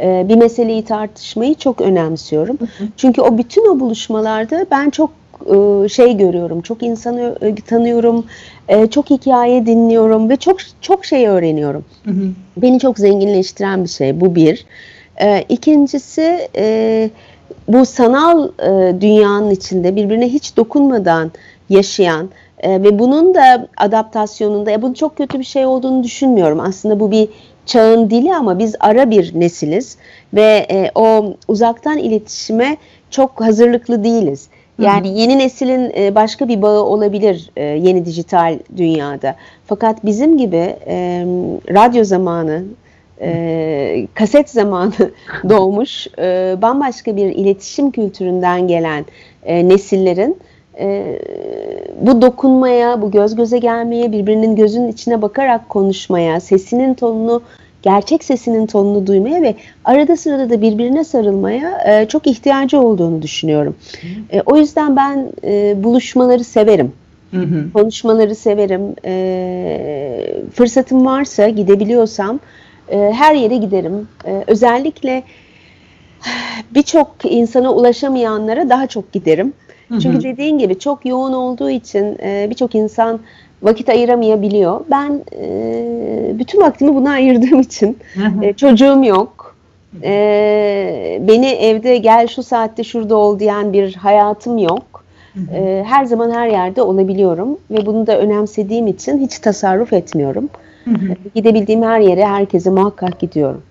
bir 0.00 0.36
meseleyi 0.36 0.84
tartışmayı 0.84 1.54
çok 1.54 1.80
önemsiyorum. 1.80 2.58
Çünkü 2.96 3.22
o 3.22 3.38
bütün 3.38 3.76
o 3.76 3.80
buluşmalarda 3.80 4.66
ben 4.70 4.90
çok 4.90 5.10
e, 5.46 5.88
şey 5.88 6.16
görüyorum, 6.16 6.60
çok 6.60 6.82
insanı 6.82 7.38
tanıyorum, 7.66 8.24
e, 8.68 8.86
çok 8.86 9.10
hikaye 9.10 9.66
dinliyorum 9.66 10.30
ve 10.30 10.36
çok 10.36 10.56
çok 10.80 11.04
şey 11.04 11.28
öğreniyorum. 11.28 11.84
Hı 12.04 12.10
hı. 12.10 12.28
Beni 12.56 12.80
çok 12.80 12.98
zenginleştiren 12.98 13.84
bir 13.84 13.88
şey 13.88 14.20
bu 14.20 14.34
bir. 14.34 14.66
E, 15.22 15.44
ikincisi 15.48 16.48
bu 17.68 17.86
sanal 17.86 18.48
dünyanın 19.00 19.50
içinde 19.50 19.96
birbirine 19.96 20.28
hiç 20.28 20.56
dokunmadan 20.56 21.32
yaşayan 21.68 22.28
ve 22.64 22.98
bunun 22.98 23.34
da 23.34 23.68
adaptasyonunda, 23.76 24.70
ya 24.70 24.82
bunun 24.82 24.94
çok 24.94 25.16
kötü 25.16 25.38
bir 25.38 25.44
şey 25.44 25.66
olduğunu 25.66 26.02
düşünmüyorum. 26.02 26.60
Aslında 26.60 27.00
bu 27.00 27.10
bir 27.10 27.28
çağın 27.66 28.10
dili 28.10 28.34
ama 28.34 28.58
biz 28.58 28.74
ara 28.80 29.10
bir 29.10 29.40
nesiliz 29.40 29.96
ve 30.34 30.66
o 30.94 31.34
uzaktan 31.48 31.98
iletişime 31.98 32.76
çok 33.10 33.40
hazırlıklı 33.40 34.04
değiliz. 34.04 34.48
Yani 34.78 35.20
yeni 35.20 35.38
neslin 35.38 35.92
e, 35.96 36.14
başka 36.14 36.48
bir 36.48 36.62
bağı 36.62 36.82
olabilir 36.82 37.50
e, 37.56 37.62
yeni 37.62 38.04
dijital 38.04 38.58
dünyada. 38.76 39.36
Fakat 39.66 40.04
bizim 40.04 40.38
gibi 40.38 40.76
e, 40.86 41.24
radyo 41.74 42.04
zamanı, 42.04 42.64
kaset 44.14 44.50
zamanı 44.50 44.92
doğmuş 45.48 46.06
bambaşka 46.62 47.16
bir 47.16 47.26
iletişim 47.26 47.90
kültüründen 47.90 48.68
gelen 48.68 49.04
nesillerin 49.46 50.36
bu 52.00 52.22
dokunmaya, 52.22 53.02
bu 53.02 53.10
göz 53.10 53.34
göze 53.34 53.58
gelmeye, 53.58 54.12
birbirinin 54.12 54.56
gözünün 54.56 54.88
içine 54.88 55.22
bakarak 55.22 55.68
konuşmaya, 55.68 56.40
sesinin 56.40 56.94
tonunu 56.94 57.42
gerçek 57.84 58.24
sesinin 58.24 58.66
tonunu 58.66 59.06
duymaya 59.06 59.42
ve 59.42 59.54
arada 59.84 60.16
sırada 60.16 60.50
da 60.50 60.62
birbirine 60.62 61.04
sarılmaya 61.04 61.78
e, 61.86 62.08
çok 62.08 62.26
ihtiyacı 62.26 62.80
olduğunu 62.80 63.22
düşünüyorum. 63.22 63.76
E, 64.32 64.40
o 64.46 64.56
yüzden 64.56 64.96
ben 64.96 65.32
e, 65.44 65.84
buluşmaları 65.84 66.44
severim. 66.44 66.92
Hı 67.30 67.40
hı. 67.40 67.72
Konuşmaları 67.72 68.34
severim. 68.34 68.94
E, 69.04 70.34
fırsatım 70.54 71.06
varsa 71.06 71.48
gidebiliyorsam 71.48 72.40
e, 72.88 73.12
her 73.14 73.34
yere 73.34 73.56
giderim. 73.56 74.08
E, 74.26 74.44
özellikle 74.46 75.22
birçok 76.74 77.16
insana 77.24 77.72
ulaşamayanlara 77.72 78.68
daha 78.68 78.86
çok 78.86 79.12
giderim. 79.12 79.52
Çünkü 80.02 80.22
dediğin 80.22 80.58
gibi 80.58 80.78
çok 80.78 81.06
yoğun 81.06 81.32
olduğu 81.32 81.70
için 81.70 82.18
e, 82.22 82.46
birçok 82.50 82.74
insan 82.74 83.20
vakit 83.62 83.88
ayıramayabiliyor. 83.88 84.80
Ben 84.90 85.20
e, 85.36 86.38
bütün 86.38 86.60
vaktimi 86.60 86.94
buna 86.94 87.10
ayırdığım 87.10 87.60
için 87.60 87.98
e, 88.42 88.52
çocuğum 88.52 89.04
yok. 89.04 89.56
E, 90.02 91.18
beni 91.28 91.46
evde 91.46 91.96
gel 91.96 92.26
şu 92.26 92.42
saatte 92.42 92.84
şurada 92.84 93.16
ol 93.16 93.38
diyen 93.38 93.72
bir 93.72 93.94
hayatım 93.94 94.58
yok. 94.58 95.04
E, 95.54 95.84
her 95.86 96.04
zaman 96.04 96.30
her 96.30 96.48
yerde 96.48 96.82
olabiliyorum 96.82 97.58
ve 97.70 97.86
bunu 97.86 98.06
da 98.06 98.18
önemsediğim 98.18 98.86
için 98.86 99.18
hiç 99.18 99.38
tasarruf 99.38 99.92
etmiyorum. 99.92 100.48
Hı. 100.84 100.90
Gidebildiğim 101.34 101.82
her 101.82 102.00
yere 102.00 102.26
herkese 102.26 102.70
muhakkak 102.70 103.18
gidiyorum. 103.18 103.62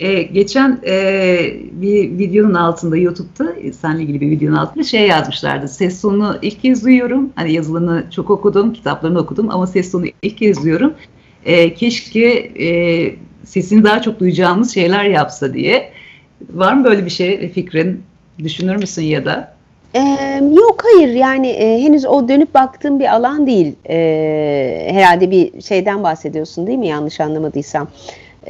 Ee, 0.00 0.22
geçen 0.22 0.80
e, 0.86 1.38
bir 1.72 2.18
videonun 2.18 2.54
altında 2.54 2.96
YouTube'da 2.96 3.54
seninle 3.80 4.02
ilgili 4.02 4.20
bir 4.20 4.30
videonun 4.30 4.56
altında 4.56 4.84
şey 4.84 5.06
yazmışlardı. 5.06 5.68
Ses 5.68 6.00
tonunu 6.00 6.38
ilk 6.42 6.62
kez 6.62 6.84
duyuyorum. 6.84 7.30
Hani 7.34 7.52
yazılarını 7.52 8.04
çok 8.10 8.30
okudum, 8.30 8.72
kitaplarını 8.72 9.18
okudum 9.18 9.50
ama 9.50 9.66
ses 9.66 9.92
tonunu 9.92 10.08
ilk 10.22 10.38
kez 10.38 10.62
duyuyorum. 10.62 10.94
E, 11.44 11.74
keşke 11.74 12.28
e, 12.60 13.14
sesini 13.44 13.84
daha 13.84 14.02
çok 14.02 14.20
duyacağımız 14.20 14.74
şeyler 14.74 15.04
yapsa 15.04 15.54
diye. 15.54 15.92
Var 16.52 16.72
mı 16.72 16.84
böyle 16.84 17.04
bir 17.04 17.10
şey 17.10 17.48
fikrin? 17.52 18.02
Düşünür 18.38 18.76
müsün 18.76 19.02
ya 19.02 19.24
da? 19.24 19.54
Ee, 19.94 20.40
yok 20.54 20.82
hayır 20.84 21.08
yani 21.08 21.48
e, 21.48 21.82
henüz 21.82 22.06
o 22.06 22.28
dönüp 22.28 22.54
baktığım 22.54 23.00
bir 23.00 23.14
alan 23.14 23.46
değil. 23.46 23.74
E, 23.88 24.88
herhalde 24.90 25.30
bir 25.30 25.62
şeyden 25.62 26.02
bahsediyorsun 26.02 26.66
değil 26.66 26.78
mi 26.78 26.86
yanlış 26.86 27.20
anlamadıysam 27.20 27.88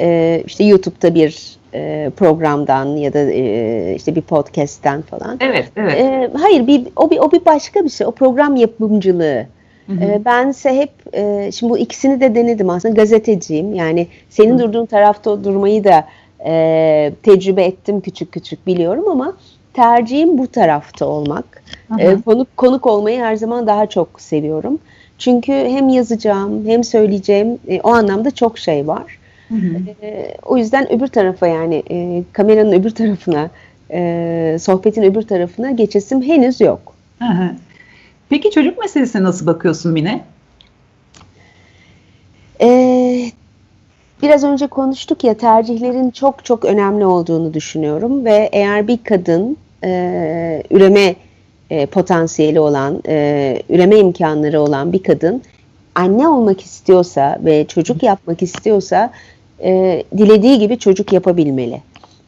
e, 0.00 0.42
işte 0.46 0.64
YouTube'da 0.64 1.14
bir 1.14 1.56
e, 1.74 2.10
programdan 2.16 2.86
ya 2.86 3.12
da 3.12 3.18
e, 3.18 3.94
işte 3.96 4.14
bir 4.14 4.20
podcast'ten 4.20 5.02
falan. 5.02 5.38
Evet, 5.40 5.68
evet. 5.76 5.94
E, 5.94 6.30
hayır, 6.38 6.66
bir 6.66 6.82
o 6.96 7.10
bir 7.10 7.18
o 7.18 7.32
bir 7.32 7.44
başka 7.44 7.84
bir 7.84 7.90
şey. 7.90 8.06
O 8.06 8.10
program 8.10 8.56
yapımcılığı. 8.56 9.46
Hı 9.86 9.92
hı. 9.92 10.04
E, 10.04 10.24
bense 10.24 10.76
hep 10.76 10.90
e, 11.12 11.52
şimdi 11.52 11.72
bu 11.72 11.78
ikisini 11.78 12.20
de 12.20 12.34
denedim 12.34 12.70
aslında 12.70 12.94
gazeteciyim. 12.94 13.74
Yani 13.74 14.06
senin 14.30 14.54
hı. 14.54 14.58
durduğun 14.58 14.86
tarafta 14.86 15.44
durmayı 15.44 15.84
da 15.84 16.04
e, 16.46 17.12
tecrübe 17.22 17.64
ettim 17.64 18.00
küçük 18.00 18.32
küçük 18.32 18.66
biliyorum 18.66 19.08
ama 19.08 19.36
tercihim 19.74 20.38
bu 20.38 20.46
tarafta 20.46 21.06
olmak. 21.06 21.62
E, 21.98 22.16
konuk 22.24 22.56
konuk 22.56 22.86
olmayı 22.86 23.20
her 23.20 23.36
zaman 23.36 23.66
daha 23.66 23.86
çok 23.86 24.20
seviyorum. 24.20 24.78
Çünkü 25.18 25.52
hem 25.52 25.88
yazacağım 25.88 26.66
hem 26.66 26.84
söyleyeceğim 26.84 27.58
e, 27.68 27.80
o 27.80 27.88
anlamda 27.88 28.30
çok 28.30 28.58
şey 28.58 28.86
var. 28.86 29.19
Hı 29.50 29.54
hı. 29.54 30.06
E, 30.06 30.34
o 30.42 30.56
yüzden 30.56 30.92
öbür 30.92 31.06
tarafa 31.06 31.46
yani 31.46 31.82
e, 31.90 32.22
kameranın 32.32 32.72
öbür 32.72 32.90
tarafına, 32.90 33.50
e, 33.90 34.56
sohbetin 34.60 35.02
öbür 35.02 35.22
tarafına 35.22 35.70
geçesim 35.70 36.22
henüz 36.22 36.60
yok. 36.60 36.92
Hı 37.18 37.24
hı. 37.24 37.50
Peki 38.28 38.50
çocuk 38.50 38.78
meselesine 38.78 39.22
nasıl 39.22 39.46
bakıyorsun 39.46 39.92
Mine? 39.92 40.24
Ee, 42.62 43.30
biraz 44.22 44.44
önce 44.44 44.66
konuştuk 44.66 45.24
ya 45.24 45.34
tercihlerin 45.34 46.10
çok 46.10 46.44
çok 46.44 46.64
önemli 46.64 47.04
olduğunu 47.04 47.54
düşünüyorum 47.54 48.24
ve 48.24 48.48
eğer 48.52 48.88
bir 48.88 48.98
kadın 49.04 49.56
e, 49.84 50.62
üreme 50.70 51.14
e, 51.70 51.86
potansiyeli 51.86 52.60
olan, 52.60 53.02
e, 53.08 53.62
üreme 53.68 53.98
imkanları 53.98 54.60
olan 54.60 54.92
bir 54.92 55.02
kadın 55.02 55.42
anne 55.94 56.28
olmak 56.28 56.60
istiyorsa 56.60 57.38
ve 57.44 57.66
çocuk 57.66 58.02
yapmak 58.02 58.42
istiyorsa 58.42 59.10
e, 59.62 60.02
dilediği 60.16 60.58
gibi 60.58 60.78
çocuk 60.78 61.12
yapabilmeli. 61.12 61.80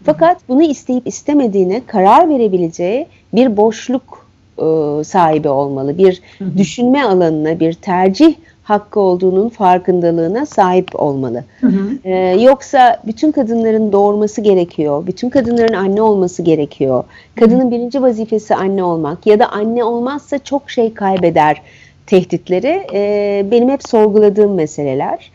Fakat 0.04 0.48
bunu 0.48 0.62
isteyip 0.62 1.06
istemediğine 1.06 1.82
karar 1.86 2.28
verebileceği 2.28 3.06
bir 3.34 3.56
boşluk 3.56 4.26
e, 4.58 4.64
sahibi 5.04 5.48
olmalı. 5.48 5.98
Bir 5.98 6.22
düşünme 6.56 7.02
alanına, 7.02 7.60
bir 7.60 7.72
tercih 7.72 8.34
hakkı 8.62 9.00
olduğunun 9.00 9.48
farkındalığına 9.48 10.46
sahip 10.46 10.88
olmalı. 10.94 11.44
Hı 11.60 11.66
hı. 11.66 11.98
Ee, 12.04 12.14
yoksa 12.40 13.02
bütün 13.06 13.32
kadınların 13.32 13.92
doğurması 13.92 14.40
gerekiyor, 14.40 15.06
bütün 15.06 15.30
kadınların 15.30 15.74
anne 15.74 16.02
olması 16.02 16.42
gerekiyor. 16.42 17.04
Kadının 17.34 17.70
birinci 17.70 18.02
vazifesi 18.02 18.54
anne 18.54 18.84
olmak 18.84 19.26
ya 19.26 19.38
da 19.38 19.48
anne 19.52 19.84
olmazsa 19.84 20.38
çok 20.38 20.70
şey 20.70 20.94
kaybeder 20.94 21.62
tehditleri 22.06 22.86
e, 22.92 23.46
benim 23.50 23.70
hep 23.70 23.88
sorguladığım 23.88 24.54
meseleler. 24.54 25.30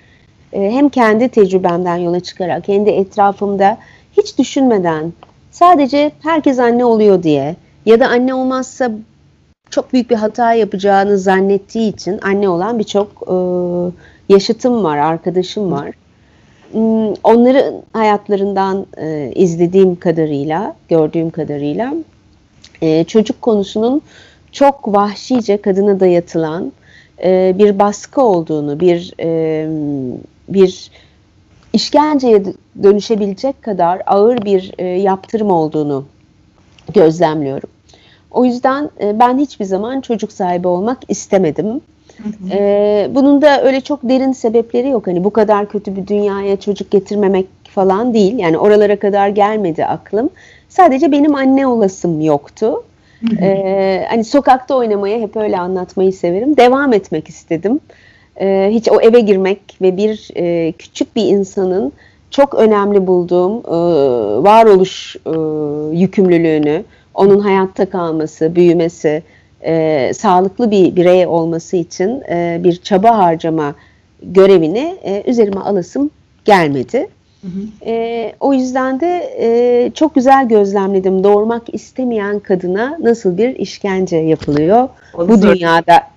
E, 0.54 0.72
hem 0.72 0.90
kendi 0.90 1.30
tecrübemden 1.30 1.98
yola 1.98 2.20
çıkarak 2.20 2.64
kendi 2.64 2.90
etrafımda 2.90 3.78
hiç 4.18 4.38
düşünmeden 4.38 5.14
sadece 5.52 6.12
herkes 6.24 6.60
anne 6.60 6.86
oluyor 6.86 7.24
diye 7.24 7.56
ya 7.86 8.00
da 8.00 8.08
anne 8.08 8.34
olmazsa 8.34 8.92
çok 9.70 9.94
büyük 9.94 10.10
bir 10.10 10.16
hata 10.16 10.54
yapacağını 10.54 11.18
zannettiği 11.18 11.94
için 11.94 12.20
anne 12.22 12.50
olan 12.50 12.80
birçok 12.80 13.08
e, 13.28 13.36
yaşıtım 14.34 14.84
var, 14.84 14.98
arkadaşım 14.98 15.72
var. 15.72 15.92
Hmm, 16.72 17.14
onların 17.24 17.74
hayatlarından 17.94 18.86
e, 18.98 19.32
izlediğim 19.36 19.96
kadarıyla, 19.96 20.76
gördüğüm 20.90 21.30
kadarıyla 21.30 21.94
e, 22.82 23.04
çocuk 23.04 23.42
konusunun 23.42 24.02
çok 24.52 24.88
vahşice 24.88 25.58
kadına 25.62 26.00
dayatılan 26.00 26.72
e, 27.24 27.56
bir 27.60 27.80
baskı 27.80 28.22
olduğunu, 28.22 28.80
bir 28.80 29.14
e, 29.20 29.68
bir 30.50 30.92
işkenceye 31.74 32.44
dönüşebilecek 32.84 33.62
kadar 33.62 34.02
ağır 34.06 34.46
bir 34.46 34.72
e, 34.78 34.86
yaptırım 34.86 35.52
olduğunu 35.52 36.06
gözlemliyorum. 36.94 37.70
O 38.32 38.46
yüzden 38.46 38.90
e, 39.02 39.20
ben 39.20 39.38
hiçbir 39.38 39.66
zaman 39.66 40.02
çocuk 40.02 40.32
sahibi 40.32 40.68
olmak 40.68 40.98
istemedim. 41.08 41.82
E, 42.52 43.08
bunun 43.12 43.42
da 43.42 43.64
öyle 43.64 43.82
çok 43.82 44.04
derin 44.04 44.32
sebepleri 44.32 44.90
yok. 44.90 45.08
Hani 45.08 45.24
bu 45.24 45.30
kadar 45.30 45.70
kötü 45.70 45.96
bir 45.96 46.08
dünyaya 46.08 46.60
çocuk 46.60 46.92
getirmemek 46.92 47.48
falan 47.64 48.14
değil. 48.14 48.40
Yani 48.40 48.58
oralara 48.58 49.00
kadar 49.00 49.30
gelmedi 49.30 49.86
aklım. 49.86 50.30
Sadece 50.70 51.12
benim 51.12 51.36
anne 51.36 51.68
olasım 51.68 52.22
yoktu. 52.22 52.84
Ee, 53.42 54.06
hani 54.10 54.24
sokakta 54.24 54.76
oynamaya 54.76 55.20
hep 55.20 55.36
öyle 55.36 55.58
anlatmayı 55.58 56.14
severim. 56.14 56.58
Devam 56.58 56.94
etmek 56.94 57.30
istedim. 57.30 57.80
Ee, 58.42 58.70
hiç 58.72 58.90
o 58.90 59.02
eve 59.02 59.20
girmek 59.20 59.60
ve 59.82 59.98
bir 59.98 60.30
e, 60.36 60.72
küçük 60.72 61.16
bir 61.16 61.26
insanın 61.26 61.94
çok 62.32 62.54
önemli 62.54 63.08
bulduğum 63.08 63.58
e, 63.58 63.78
varoluş 64.44 65.16
e, 65.16 65.32
yükümlülüğünü, 65.98 66.84
onun 67.14 67.40
hayatta 67.40 67.90
kalması, 67.90 68.56
büyümesi, 68.56 69.24
e, 69.62 70.12
sağlıklı 70.14 70.72
bir 70.72 70.96
birey 70.96 71.28
olması 71.28 71.78
için 71.78 72.22
e, 72.30 72.62
bir 72.64 72.76
çaba 72.76 73.18
harcama 73.18 73.76
görevini 74.24 74.98
e, 75.04 75.24
üzerime 75.28 75.60
alasım 75.60 76.10
gelmedi. 76.46 77.08
Hı 77.42 77.48
hı. 77.48 77.90
E, 77.92 78.34
o 78.40 78.54
yüzden 78.54 79.00
de 79.00 79.36
e, 79.40 79.92
çok 79.94 80.16
güzel 80.16 80.48
gözlemledim. 80.48 81.24
Doğurmak 81.24 81.74
istemeyen 81.74 82.40
kadına 82.40 82.98
nasıl 83.00 83.38
bir 83.38 83.56
işkence 83.56 84.18
yapılıyor 84.18 84.90
Onu 85.14 85.30
bu 85.30 85.42
dünyada. 85.42 86.17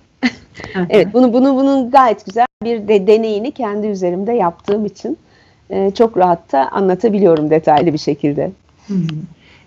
Evet, 0.89 1.07
bunu 1.13 1.33
bunu 1.33 1.55
bunun 1.55 1.91
gayet 1.91 2.25
güzel 2.25 2.45
bir 2.63 2.87
de 2.87 3.07
deneyini 3.07 3.51
kendi 3.51 3.87
üzerimde 3.87 4.31
yaptığım 4.31 4.85
için 4.85 5.17
e, 5.69 5.91
çok 5.91 6.17
rahat 6.17 6.51
da 6.51 6.69
anlatabiliyorum 6.71 7.49
detaylı 7.49 7.93
bir 7.93 7.97
şekilde. 7.97 8.51
Hı 8.87 8.93
hı. 8.93 9.07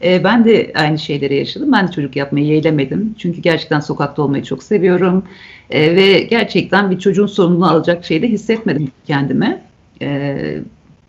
E, 0.04 0.24
ben 0.24 0.44
de 0.44 0.72
aynı 0.74 0.98
şeyleri 0.98 1.36
yaşadım. 1.36 1.72
Ben 1.72 1.88
de 1.88 1.92
çocuk 1.92 2.16
yapmayı 2.16 2.46
yeğlemedim. 2.46 3.14
Çünkü 3.18 3.40
gerçekten 3.40 3.80
sokakta 3.80 4.22
olmayı 4.22 4.44
çok 4.44 4.62
seviyorum. 4.62 5.24
E, 5.70 5.96
ve 5.96 6.20
gerçekten 6.20 6.90
bir 6.90 6.98
çocuğun 6.98 7.26
sorumluluğunu 7.26 7.70
alacak 7.70 8.04
şeyi 8.04 8.22
de 8.22 8.28
hissetmedim 8.28 8.88
kendime. 9.06 9.62
E, 10.02 10.08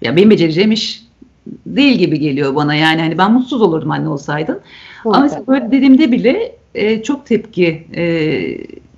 ya 0.02 0.16
benim 0.16 0.30
becereceğim 0.30 0.72
iş 0.72 1.06
değil 1.66 1.98
gibi 1.98 2.20
geliyor 2.20 2.56
bana. 2.56 2.76
Yani 2.76 3.02
hani 3.02 3.18
ben 3.18 3.32
mutsuz 3.32 3.62
olurdum 3.62 3.92
anne 3.92 4.10
olsaydım. 4.10 4.60
Ama 5.06 5.20
mesela 5.20 5.48
böyle 5.48 5.72
dediğimde 5.72 6.12
bile 6.12 6.56
e, 6.76 7.04
çok 7.04 7.26
tepki 7.26 7.84
e, 7.96 8.04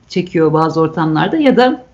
çekiyor 0.07 0.53
bazı 0.53 0.81
ortamlarda 0.81 1.37
ya 1.37 1.57
da 1.57 1.85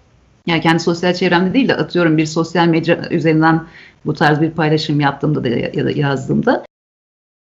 yani 0.47 0.61
kendi 0.61 0.79
sosyal 0.79 1.13
çevremde 1.13 1.53
değil 1.53 1.67
de 1.67 1.75
atıyorum 1.75 2.17
bir 2.17 2.25
sosyal 2.25 2.67
medya 2.67 3.09
üzerinden 3.11 3.63
bu 4.05 4.13
tarz 4.13 4.41
bir 4.41 4.51
paylaşım 4.51 4.99
yaptığımda 4.99 5.43
da 5.43 5.49
ya 5.49 5.85
da 5.85 5.91
yazdığımda 5.91 6.65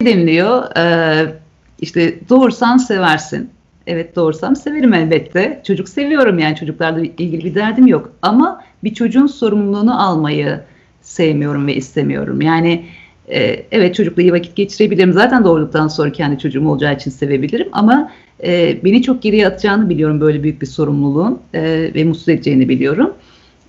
deniliyor 0.03 0.77
e, 0.77 1.35
işte 1.81 2.29
doğursan 2.29 2.77
seversin. 2.77 3.51
Evet 3.87 4.17
doğursam 4.17 4.57
severim 4.57 4.95
elbette. 4.95 5.63
Çocuk 5.67 5.89
seviyorum 5.89 6.39
yani 6.39 6.57
çocuklarla 6.57 7.01
ilgili 7.01 7.45
bir 7.45 7.55
derdim 7.55 7.87
yok. 7.87 8.13
Ama 8.23 8.65
bir 8.85 8.95
çocuğun 8.95 9.27
sorumluluğunu 9.27 10.03
almayı 10.07 10.61
sevmiyorum 11.03 11.67
ve 11.67 11.75
istemiyorum. 11.75 12.41
Yani 12.41 12.85
e, 13.29 13.67
evet 13.73 13.95
çocukla 13.95 14.23
iyi 14.23 14.33
vakit 14.33 14.57
geçirebilirim. 14.57 15.13
Zaten 15.13 15.45
doğurduktan 15.45 15.89
sonra 15.89 16.13
kendi 16.13 16.39
çocuğum 16.39 16.69
olacağı 16.69 16.95
için 16.95 17.11
sevebilirim. 17.11 17.69
Ama 17.73 18.13
e, 18.45 18.79
beni 18.85 19.03
çok 19.03 19.23
geriye 19.23 19.47
atacağını 19.47 19.91
biliyorum 19.91 20.21
böyle 20.21 20.43
büyük 20.43 20.63
bir 20.63 20.67
sorumluluğun 20.67 21.41
e, 21.55 21.91
ve 21.95 22.05
mutsuz 22.05 22.29
edeceğini 22.29 22.69
biliyorum. 22.69 23.15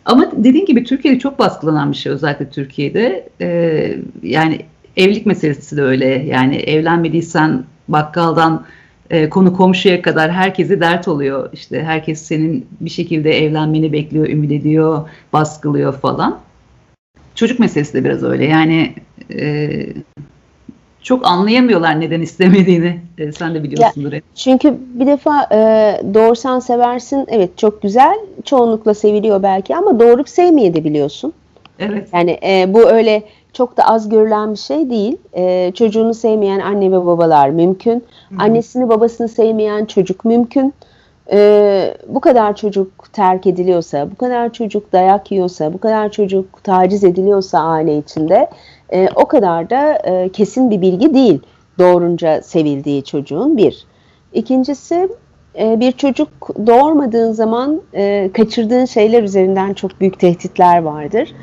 Ama 0.06 0.32
dediğin 0.38 0.66
gibi 0.66 0.84
Türkiye'de 0.84 1.20
çok 1.20 1.40
baskılanan 1.40 1.92
bir 1.92 1.98
şey 1.98 2.12
özellikle 2.12 2.50
Türkiye'de. 2.50 3.30
E, 3.42 3.98
yani 4.24 4.60
evlilik 4.98 5.26
meselesi 5.26 5.78
de 5.78 5.82
öyle. 5.82 6.06
Yani 6.08 6.56
evlenmediysen 6.56 7.64
bakkaldan 7.88 8.66
e, 9.10 9.30
konu 9.30 9.54
komşuya 9.54 10.02
kadar 10.02 10.32
herkese 10.32 10.80
dert 10.80 11.08
oluyor. 11.08 11.50
İşte 11.54 11.84
herkes 11.84 12.22
senin 12.22 12.68
bir 12.82 12.90
şekilde 12.90 13.46
evlenmeni 13.46 13.94
bekliyor, 13.94 14.28
ümit 14.30 14.52
ediyor, 14.52 15.10
baskılıyor 15.34 15.94
falan. 15.94 16.40
Çocuk 17.36 17.60
meselesi 17.60 17.94
de 17.94 18.04
biraz 18.04 18.24
öyle. 18.24 18.46
Yani 18.46 18.94
e, 19.34 19.80
çok 21.04 21.26
anlayamıyorlar 21.26 22.02
neden 22.02 22.22
istemediğini. 22.22 23.00
E, 23.18 23.32
sen 23.32 23.56
de 23.56 23.64
biliyorsundur. 23.64 24.14
Ya, 24.14 24.22
çünkü 24.36 24.78
bir 24.94 25.08
defa 25.08 25.48
e, 25.52 25.58
doğursan 26.14 26.60
seversin. 26.60 27.26
Evet 27.30 27.58
çok 27.58 27.82
güzel. 27.82 28.20
Çoğunlukla 28.46 28.94
seviliyor 28.94 29.44
belki 29.44 29.76
ama 29.76 30.00
doğurup 30.00 30.30
sevmeyebiliyorsun. 30.30 31.34
Evet. 31.80 32.08
Yani 32.14 32.40
e, 32.44 32.74
bu 32.74 32.90
öyle 32.90 33.24
çok 33.54 33.78
da 33.78 33.84
az 33.84 34.10
görülen 34.10 34.54
bir 34.54 34.60
şey 34.60 34.90
değil. 34.90 35.18
E, 35.36 35.72
çocuğunu 35.76 36.14
sevmeyen 36.14 36.60
anne 36.60 36.92
ve 36.92 37.06
babalar 37.06 37.50
mümkün. 37.50 37.92
Hı 37.92 38.36
hı. 38.36 38.40
Annesini 38.40 38.90
babasını 38.90 39.30
sevmeyen 39.30 39.86
çocuk 39.86 40.26
mümkün. 40.26 40.74
E, 41.32 41.94
bu 42.08 42.20
kadar 42.20 42.56
çocuk 42.56 43.14
terk 43.14 43.48
ediliyorsa, 43.48 44.12
bu 44.12 44.16
kadar 44.16 44.54
çocuk 44.54 44.94
dayak 44.94 45.32
yiyorsa, 45.32 45.74
bu 45.74 45.78
kadar 45.78 46.12
çocuk 46.12 46.64
taciz 46.64 47.04
ediliyorsa 47.04 47.60
aile 47.60 47.98
içinde 47.98 48.50
e, 48.93 49.08
o 49.15 49.25
kadar 49.25 49.69
da 49.69 49.93
e, 49.93 50.30
kesin 50.30 50.69
bir 50.69 50.82
bilgi 50.82 51.13
değil 51.13 51.39
doğurunca 51.80 52.41
sevildiği 52.41 53.04
çocuğun 53.04 53.58
bir. 53.58 53.86
İkincisi 54.34 55.10
e, 55.60 55.80
bir 55.80 55.91
çocuk 55.91 56.30
doğurmadığın 56.67 57.32
zaman 57.32 57.82
e, 57.93 58.30
kaçırdığın 58.34 58.86
şeyler 58.86 59.23
üzerinden 59.23 59.73
çok 59.73 60.01
büyük 60.01 60.19
tehditler 60.19 60.82
vardır. 60.82 61.34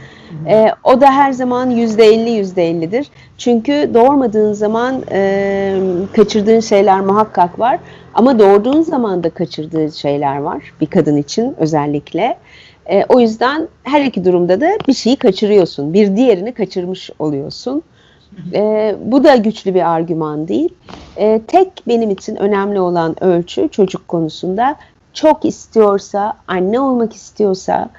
E, 0.46 0.66
o 0.84 1.00
da 1.00 1.12
her 1.12 1.32
zaman 1.32 1.70
yüzde 1.70 2.04
elli 2.04 2.30
yüzde 2.30 2.68
ellidir. 2.68 3.10
Çünkü 3.38 3.90
doğurmadığın 3.94 4.52
zaman 4.52 5.02
e, 5.12 5.74
kaçırdığın 6.16 6.60
şeyler 6.60 7.00
muhakkak 7.00 7.58
var. 7.58 7.78
Ama 8.14 8.38
doğurduğun 8.38 8.82
zaman 8.82 9.24
da 9.24 9.30
kaçırdığı 9.30 9.92
şeyler 9.92 10.36
var 10.36 10.72
bir 10.80 10.86
kadın 10.86 11.16
için 11.16 11.54
özellikle. 11.58 12.36
E, 12.90 13.04
o 13.08 13.20
yüzden 13.20 13.68
her 13.82 14.04
iki 14.04 14.24
durumda 14.24 14.60
da 14.60 14.70
bir 14.88 14.94
şeyi 14.94 15.16
kaçırıyorsun. 15.16 15.92
Bir 15.92 16.16
diğerini 16.16 16.52
kaçırmış 16.54 17.10
oluyorsun. 17.18 17.82
E, 18.54 18.94
bu 19.04 19.24
da 19.24 19.36
güçlü 19.36 19.74
bir 19.74 19.90
argüman 19.90 20.48
değil. 20.48 20.74
E, 21.16 21.40
tek 21.46 21.68
benim 21.88 22.10
için 22.10 22.36
önemli 22.36 22.80
olan 22.80 23.24
ölçü 23.24 23.68
çocuk 23.68 24.08
konusunda 24.08 24.76
çok 25.12 25.44
istiyorsa, 25.44 26.34
anne 26.48 26.80
olmak 26.80 27.12
istiyorsa, 27.12 27.90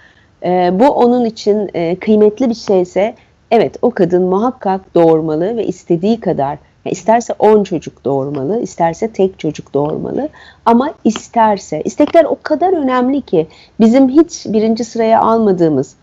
e, 0.44 0.80
bu 0.80 0.90
onun 0.90 1.26
için 1.26 1.70
e, 1.74 1.96
kıymetli 1.96 2.50
bir 2.50 2.56
şeyse 2.56 3.16
evet 3.52 3.76
o 3.82 3.92
kadın 3.92 4.24
muhakkak 4.24 4.96
doğurmalı 4.96 5.58
ve 5.58 5.68
istediği 5.68 6.20
kadar 6.20 6.58
isterse 6.90 7.34
10 7.40 7.64
çocuk 7.64 8.06
doğurmalı, 8.06 8.62
isterse 8.62 9.12
tek 9.12 9.40
çocuk 9.40 9.74
doğurmalı 9.74 10.30
ama 10.66 10.94
isterse, 11.04 11.82
istekler 11.82 12.24
o 12.24 12.38
kadar 12.44 12.74
önemli 12.74 13.22
ki 13.22 13.48
bizim 13.80 14.10
hiç 14.10 14.46
birinci 14.46 14.84
sıraya 14.84 15.22
almadığımız, 15.22 15.96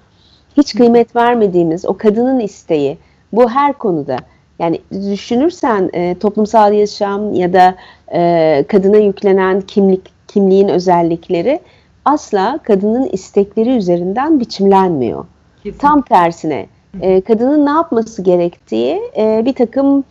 hiç 0.56 0.74
kıymet 0.74 1.16
vermediğimiz 1.16 1.84
o 1.84 1.96
kadının 1.96 2.40
isteği 2.40 2.98
bu 3.32 3.50
her 3.50 3.72
konuda. 3.72 4.16
Yani 4.58 4.80
düşünürsen 4.92 5.90
e, 5.92 6.18
toplumsal 6.18 6.72
yaşam 6.72 7.34
ya 7.34 7.52
da 7.52 7.74
e, 8.12 8.64
kadına 8.68 8.96
yüklenen 8.96 9.60
kimlik 9.60 10.00
kimliğin 10.28 10.68
özellikleri 10.68 11.60
asla 12.04 12.58
kadının 12.62 13.08
istekleri 13.12 13.76
üzerinden 13.76 14.40
biçimlenmiyor. 14.40 15.26
Kesinlikle. 15.56 15.78
Tam 15.78 16.02
tersine 16.02 16.66
e, 17.00 17.20
kadının 17.20 17.66
ne 17.66 17.70
yapması 17.70 18.22
gerektiği 18.22 19.00
e, 19.16 19.42
bir 19.44 19.54
takım 19.54 20.04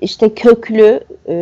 işte 0.00 0.34
köklü 0.34 1.00
e, 1.26 1.34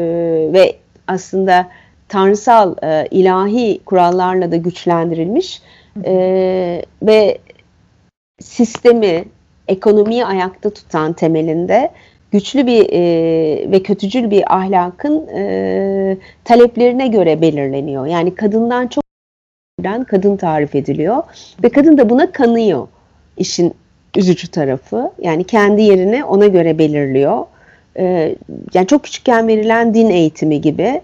ve 0.52 0.76
aslında 1.06 1.68
tanrısal 2.08 2.76
e, 2.82 3.08
ilahi 3.10 3.80
kurallarla 3.86 4.52
da 4.52 4.56
güçlendirilmiş 4.56 5.62
e, 6.04 6.14
ve 7.02 7.38
sistemi, 8.40 9.24
ekonomiyi 9.68 10.24
ayakta 10.24 10.70
tutan 10.70 11.12
temelinde 11.12 11.90
güçlü 12.30 12.66
bir 12.66 12.88
e, 12.92 13.70
ve 13.72 13.82
kötücül 13.82 14.30
bir 14.30 14.56
ahlakın 14.56 15.28
e, 15.28 16.16
taleplerine 16.44 17.08
göre 17.08 17.40
belirleniyor. 17.40 18.06
Yani 18.06 18.34
kadından 18.34 18.86
çok 18.86 19.04
kadın 20.08 20.36
tarif 20.36 20.74
ediliyor 20.74 21.22
ve 21.62 21.68
kadın 21.68 21.98
da 21.98 22.10
buna 22.10 22.32
kanıyor 22.32 22.88
işin 23.36 23.74
üzücü 24.16 24.48
tarafı. 24.50 25.10
Yani 25.18 25.44
kendi 25.44 25.82
yerini 25.82 26.24
ona 26.24 26.46
göre 26.46 26.78
belirliyor. 26.78 27.46
Ee, 27.98 28.36
yani 28.74 28.86
çok 28.86 29.04
küçükken 29.04 29.48
verilen 29.48 29.94
din 29.94 30.10
eğitimi 30.10 30.60
gibi 30.60 31.00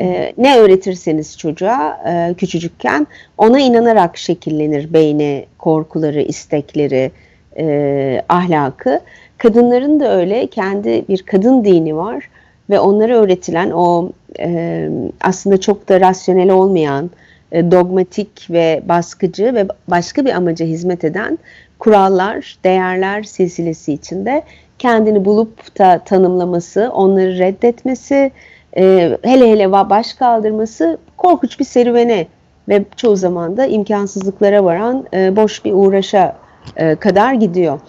e, 0.00 0.32
ne 0.38 0.58
öğretirseniz 0.58 1.38
çocuğa 1.38 2.00
e, 2.06 2.34
küçücükken 2.34 3.06
ona 3.38 3.60
inanarak 3.60 4.16
şekillenir 4.16 4.92
beyni, 4.92 5.46
korkuları, 5.58 6.22
istekleri, 6.22 7.10
e, 7.58 8.22
ahlakı. 8.28 9.00
Kadınların 9.38 10.00
da 10.00 10.16
öyle 10.16 10.46
kendi 10.46 11.08
bir 11.08 11.22
kadın 11.22 11.64
dini 11.64 11.96
var. 11.96 12.28
ve 12.70 12.80
onlara 12.80 13.16
öğretilen 13.16 13.70
o 13.70 14.12
e, 14.40 14.88
aslında 15.20 15.60
çok 15.60 15.88
da 15.88 16.00
rasyonel 16.00 16.50
olmayan, 16.50 17.10
e, 17.52 17.70
dogmatik 17.70 18.50
ve 18.50 18.82
baskıcı 18.88 19.54
ve 19.54 19.66
başka 19.88 20.24
bir 20.24 20.30
amaca 20.30 20.66
hizmet 20.66 21.04
eden 21.04 21.38
kurallar, 21.78 22.58
değerler 22.64 23.22
silsilesi 23.22 23.92
içinde 23.92 24.42
kendini 24.78 25.24
bulup 25.24 25.78
da 25.78 25.98
tanımlaması, 26.04 26.90
onları 26.94 27.38
reddetmesi, 27.38 28.32
e, 28.76 29.16
hele 29.22 29.50
hele 29.50 29.72
baş 29.72 30.14
kaldırması 30.14 30.98
korkunç 31.16 31.60
bir 31.60 31.64
serüvene 31.64 32.26
ve 32.68 32.84
çoğu 32.96 33.16
zaman 33.16 33.56
da 33.56 33.66
imkansızlıklara 33.66 34.64
varan 34.64 35.06
e, 35.14 35.36
boş 35.36 35.64
bir 35.64 35.72
uğraşa 35.72 36.36
e, 36.76 36.94
kadar 36.94 37.34
gidiyor. 37.34 37.80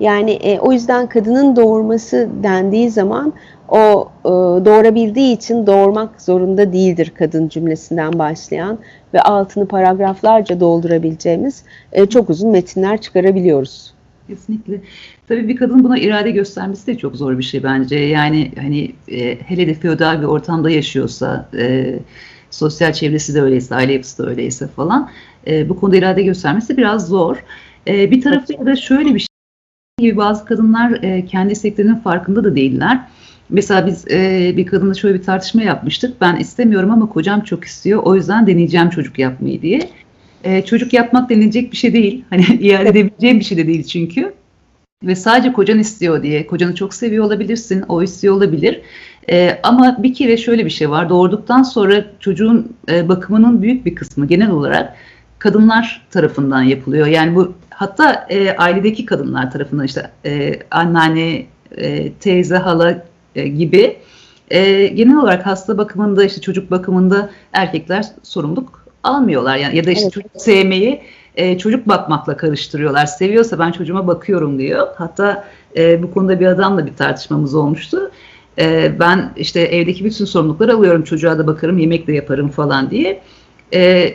Yani 0.00 0.30
e, 0.30 0.58
o 0.58 0.72
yüzden 0.72 1.06
kadının 1.06 1.56
doğurması 1.56 2.28
dendiği 2.42 2.90
zaman 2.90 3.32
o 3.68 4.08
e, 4.24 4.28
doğurabildiği 4.64 5.36
için 5.36 5.66
doğurmak 5.66 6.22
zorunda 6.22 6.72
değildir 6.72 7.12
kadın 7.18 7.48
cümlesinden 7.48 8.18
başlayan 8.18 8.78
ve 9.14 9.22
altını 9.22 9.66
paragraflarca 9.68 10.60
doldurabileceğimiz 10.60 11.62
e, 11.92 12.06
çok 12.06 12.30
uzun 12.30 12.50
metinler 12.50 13.00
çıkarabiliyoruz. 13.00 13.94
Kesinlikle. 14.28 14.80
Tabii 15.28 15.48
bir 15.48 15.56
kadın 15.56 15.84
buna 15.84 15.98
irade 15.98 16.30
göstermesi 16.30 16.86
de 16.86 16.98
çok 16.98 17.16
zor 17.16 17.38
bir 17.38 17.42
şey 17.42 17.62
bence. 17.62 17.96
Yani 17.98 18.52
hani 18.60 18.92
e, 19.08 19.38
hele 19.40 19.66
de 19.66 19.74
feodal 19.74 20.20
bir 20.20 20.26
ortamda 20.26 20.70
yaşıyorsa, 20.70 21.48
e, 21.58 21.98
sosyal 22.50 22.92
çevresi 22.92 23.34
de 23.34 23.42
öyleyse, 23.42 23.74
aile 23.74 23.92
yapısı 23.92 24.22
da 24.22 24.30
öyleyse 24.30 24.68
falan 24.68 25.10
e, 25.46 25.68
bu 25.68 25.80
konuda 25.80 25.96
irade 25.96 26.22
göstermesi 26.22 26.76
biraz 26.76 27.08
zor. 27.08 27.44
E, 27.86 28.10
bir 28.10 28.20
tarafta 28.20 28.66
da 28.66 28.76
şöyle 28.76 29.14
bir 29.14 29.18
şey 29.18 29.26
gibi 29.98 30.16
bazı 30.16 30.44
kadınlar 30.44 31.02
e, 31.02 31.26
kendi 31.26 31.52
isteklerinin 31.52 31.96
farkında 31.96 32.44
da 32.44 32.56
değiller. 32.56 33.00
Mesela 33.50 33.86
biz 33.86 34.10
e, 34.10 34.52
bir 34.56 34.66
kadınla 34.66 34.94
şöyle 34.94 35.18
bir 35.18 35.22
tartışma 35.22 35.62
yapmıştık. 35.62 36.20
Ben 36.20 36.36
istemiyorum 36.36 36.90
ama 36.90 37.08
kocam 37.08 37.40
çok 37.40 37.64
istiyor. 37.64 38.02
O 38.02 38.14
yüzden 38.14 38.46
deneyeceğim 38.46 38.90
çocuk 38.90 39.18
yapmayı 39.18 39.62
diye. 39.62 39.90
E, 40.44 40.64
çocuk 40.64 40.92
yapmak 40.92 41.30
denilecek 41.30 41.72
bir 41.72 41.76
şey 41.76 41.92
değil. 41.92 42.24
Hani 42.30 42.42
iade 42.60 42.88
edebileceğim 42.88 43.40
bir 43.40 43.44
şey 43.44 43.58
de 43.58 43.66
değil 43.66 43.84
çünkü. 43.84 44.34
Ve 45.02 45.14
sadece 45.16 45.52
kocan 45.52 45.78
istiyor 45.78 46.22
diye. 46.22 46.46
Kocanı 46.46 46.74
çok 46.74 46.94
seviyor 46.94 47.24
olabilirsin. 47.24 47.84
O 47.88 48.02
istiyor 48.02 48.34
olabilir. 48.34 48.80
E, 49.30 49.60
ama 49.62 50.02
bir 50.02 50.14
kere 50.14 50.36
şöyle 50.36 50.64
bir 50.64 50.70
şey 50.70 50.90
var. 50.90 51.08
Doğurduktan 51.08 51.62
sonra 51.62 52.04
çocuğun 52.20 52.76
e, 52.88 53.08
bakımının 53.08 53.62
büyük 53.62 53.86
bir 53.86 53.94
kısmı 53.94 54.26
genel 54.26 54.50
olarak 54.50 54.96
kadınlar 55.38 56.06
tarafından 56.10 56.62
yapılıyor. 56.62 57.06
Yani 57.06 57.34
bu 57.34 57.54
hatta 57.70 58.26
e, 58.30 58.56
ailedeki 58.56 59.06
kadınlar 59.06 59.50
tarafından 59.50 59.84
işte 59.84 60.10
e, 60.24 60.52
anneanne, 60.70 61.46
e, 61.76 62.12
teyze, 62.12 62.56
hala 62.56 63.06
e, 63.34 63.48
gibi 63.48 63.96
e, 64.50 64.86
genel 64.86 65.16
olarak 65.16 65.46
hasta 65.46 65.78
bakımında 65.78 66.24
işte 66.24 66.40
çocuk 66.40 66.70
bakımında 66.70 67.30
erkekler 67.52 68.04
sorumluluk 68.22 68.84
almıyorlar 69.02 69.56
yani 69.56 69.76
ya 69.76 69.84
da 69.84 69.90
işte 69.90 70.04
evet. 70.04 70.12
çocuk 70.12 70.30
sevmeyi 70.36 71.02
e, 71.38 71.58
çocuk 71.58 71.88
bakmakla 71.88 72.36
karıştırıyorlar. 72.36 73.06
Seviyorsa 73.06 73.58
ben 73.58 73.72
çocuğuma 73.72 74.06
bakıyorum 74.06 74.58
diyor. 74.58 74.86
Hatta 74.96 75.44
e, 75.76 76.02
bu 76.02 76.10
konuda 76.10 76.40
bir 76.40 76.46
adamla 76.46 76.86
bir 76.86 76.94
tartışmamız 76.94 77.54
olmuştu. 77.54 78.10
E, 78.58 78.92
ben 79.00 79.32
işte 79.36 79.60
evdeki 79.60 80.04
bütün 80.04 80.24
sorumlulukları 80.24 80.74
alıyorum. 80.74 81.02
Çocuğa 81.02 81.38
da 81.38 81.46
bakarım, 81.46 81.78
yemek 81.78 82.06
de 82.06 82.12
yaparım 82.12 82.48
falan 82.48 82.90
diye. 82.90 83.20
E, 83.74 84.14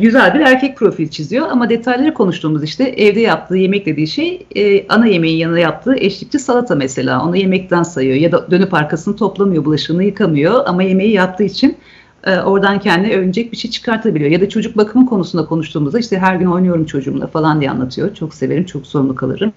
güzel 0.00 0.34
bir 0.34 0.40
erkek 0.40 0.76
profil 0.76 1.08
çiziyor 1.08 1.48
ama 1.50 1.70
detayları 1.70 2.14
konuştuğumuz 2.14 2.64
işte 2.64 2.84
evde 2.84 3.20
yaptığı 3.20 3.56
yemek 3.56 3.86
dediği 3.86 4.06
şey 4.06 4.46
e, 4.56 4.88
ana 4.88 5.06
yemeğin 5.06 5.38
yanına 5.38 5.58
yaptığı 5.58 5.96
eşlikçi 5.96 6.38
salata 6.38 6.74
mesela 6.74 7.24
onu 7.24 7.36
yemekten 7.36 7.82
sayıyor 7.82 8.16
ya 8.16 8.32
da 8.32 8.50
dönüp 8.50 8.74
arkasını 8.74 9.16
toplamıyor 9.16 9.64
bulaşığını 9.64 10.04
yıkamıyor 10.04 10.62
ama 10.66 10.82
yemeği 10.82 11.12
yaptığı 11.12 11.44
için 11.44 11.76
e, 12.26 12.40
oradan 12.40 12.78
kendine 12.80 13.16
övünecek 13.16 13.52
bir 13.52 13.56
şey 13.56 13.70
çıkartabiliyor 13.70 14.30
ya 14.30 14.40
da 14.40 14.48
çocuk 14.48 14.76
bakımı 14.76 15.06
konusunda 15.06 15.46
konuştuğumuzda 15.46 15.98
işte 15.98 16.18
her 16.18 16.36
gün 16.36 16.46
oynuyorum 16.46 16.84
çocuğumla 16.84 17.26
falan 17.26 17.60
diye 17.60 17.70
anlatıyor 17.70 18.14
çok 18.14 18.34
severim 18.34 18.64
çok 18.64 18.86
sorumlu 18.86 19.14
kalırım 19.14 19.52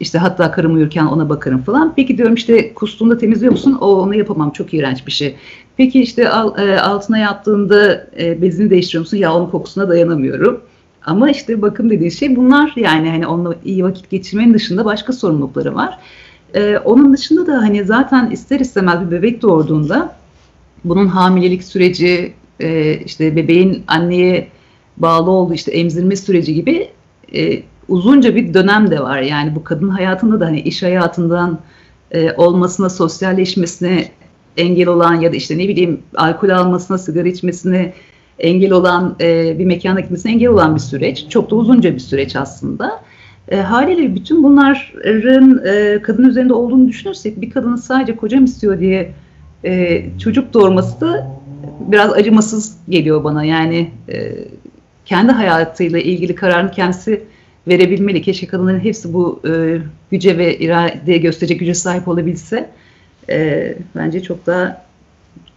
işte 0.00 0.18
hatta 0.18 0.50
karım 0.50 0.74
uyurken 0.74 1.06
ona 1.06 1.28
bakarım 1.28 1.62
falan. 1.62 1.92
Peki 1.96 2.18
diyorum 2.18 2.34
işte 2.34 2.74
kustuğunda 2.74 3.18
temizliyor 3.18 3.52
musun? 3.52 3.78
O 3.80 4.02
onu 4.02 4.14
yapamam 4.14 4.50
çok 4.50 4.74
iğrenç 4.74 5.06
bir 5.06 5.12
şey. 5.12 5.36
Peki 5.76 6.02
işte 6.02 6.22
e, 6.58 6.78
altına 6.78 7.18
yattığında 7.18 8.06
e, 8.18 8.42
bezini 8.42 8.70
değiştiriyor 8.70 9.00
musun? 9.00 9.16
Ya 9.16 9.34
onun 9.34 9.50
kokusuna 9.50 9.88
dayanamıyorum. 9.88 10.60
Ama 11.04 11.30
işte 11.30 11.62
bakım 11.62 11.90
dediğin 11.90 12.10
şey 12.10 12.36
bunlar 12.36 12.72
yani 12.76 13.10
hani 13.10 13.26
onunla 13.26 13.54
iyi 13.64 13.84
vakit 13.84 14.10
geçirmenin 14.10 14.54
dışında 14.54 14.84
başka 14.84 15.12
sorumlulukları 15.12 15.74
var. 15.74 15.98
Ee, 16.54 16.78
onun 16.84 17.12
dışında 17.12 17.46
da 17.46 17.52
hani 17.52 17.84
zaten 17.84 18.30
ister 18.30 18.60
istemez 18.60 19.06
bir 19.06 19.10
bebek 19.10 19.42
doğurduğunda 19.42 20.16
bunun 20.84 21.06
hamilelik 21.06 21.64
süreci, 21.64 22.32
e, 22.60 22.94
işte 22.94 23.36
bebeğin 23.36 23.84
anneye 23.86 24.48
bağlı 24.96 25.30
olduğu 25.30 25.54
işte 25.54 25.72
emzirme 25.72 26.16
süreci 26.16 26.54
gibi 26.54 26.88
e, 27.34 27.62
uzunca 27.88 28.34
bir 28.34 28.54
dönem 28.54 28.90
de 28.90 29.00
var. 29.00 29.20
Yani 29.20 29.54
bu 29.54 29.64
kadın 29.64 29.88
hayatında 29.88 30.40
da 30.40 30.46
hani 30.46 30.60
iş 30.60 30.82
hayatından 30.82 31.58
e, 32.10 32.32
olmasına, 32.32 32.90
sosyalleşmesine 32.90 34.08
engel 34.56 34.88
olan 34.88 35.14
ya 35.14 35.32
da 35.32 35.36
işte 35.36 35.58
ne 35.58 35.68
bileyim 35.68 36.00
alkol 36.16 36.48
almasına, 36.48 36.98
sigara 36.98 37.28
içmesine 37.28 37.92
engel 38.38 38.72
olan, 38.72 39.16
e, 39.20 39.58
bir 39.58 39.64
mekana 39.64 40.00
gitmesine 40.00 40.32
engel 40.32 40.48
olan 40.48 40.74
bir 40.74 40.80
süreç. 40.80 41.28
Çok 41.28 41.50
da 41.50 41.56
uzunca 41.56 41.94
bir 41.94 41.98
süreç 41.98 42.36
aslında. 42.36 43.02
E, 43.48 43.56
haliyle 43.56 44.14
bütün 44.14 44.42
bunların 44.42 45.66
e, 45.66 46.02
kadın 46.02 46.28
üzerinde 46.28 46.52
olduğunu 46.52 46.88
düşünürsek 46.88 47.40
bir 47.40 47.50
kadının 47.50 47.76
sadece 47.76 48.16
kocam 48.16 48.44
istiyor 48.44 48.80
diye 48.80 49.12
e, 49.64 50.04
çocuk 50.18 50.54
doğurması 50.54 51.00
da 51.00 51.30
biraz 51.80 52.12
acımasız 52.12 52.76
geliyor 52.88 53.24
bana. 53.24 53.44
Yani 53.44 53.90
e, 54.12 54.32
kendi 55.04 55.32
hayatıyla 55.32 55.98
ilgili 55.98 56.34
kararını 56.34 56.70
kendisi 56.70 57.22
verebilmeli. 57.68 58.22
Keşke 58.22 58.46
kadınların 58.46 58.80
hepsi 58.80 59.14
bu 59.14 59.40
e, 59.48 59.78
güce 60.10 60.38
ve 60.38 60.58
iradeye 60.58 61.18
gösterecek 61.18 61.60
güce 61.60 61.74
sahip 61.74 62.08
olabilse 62.08 62.70
e, 63.30 63.74
bence 63.96 64.22
çok 64.22 64.46
daha 64.46 64.84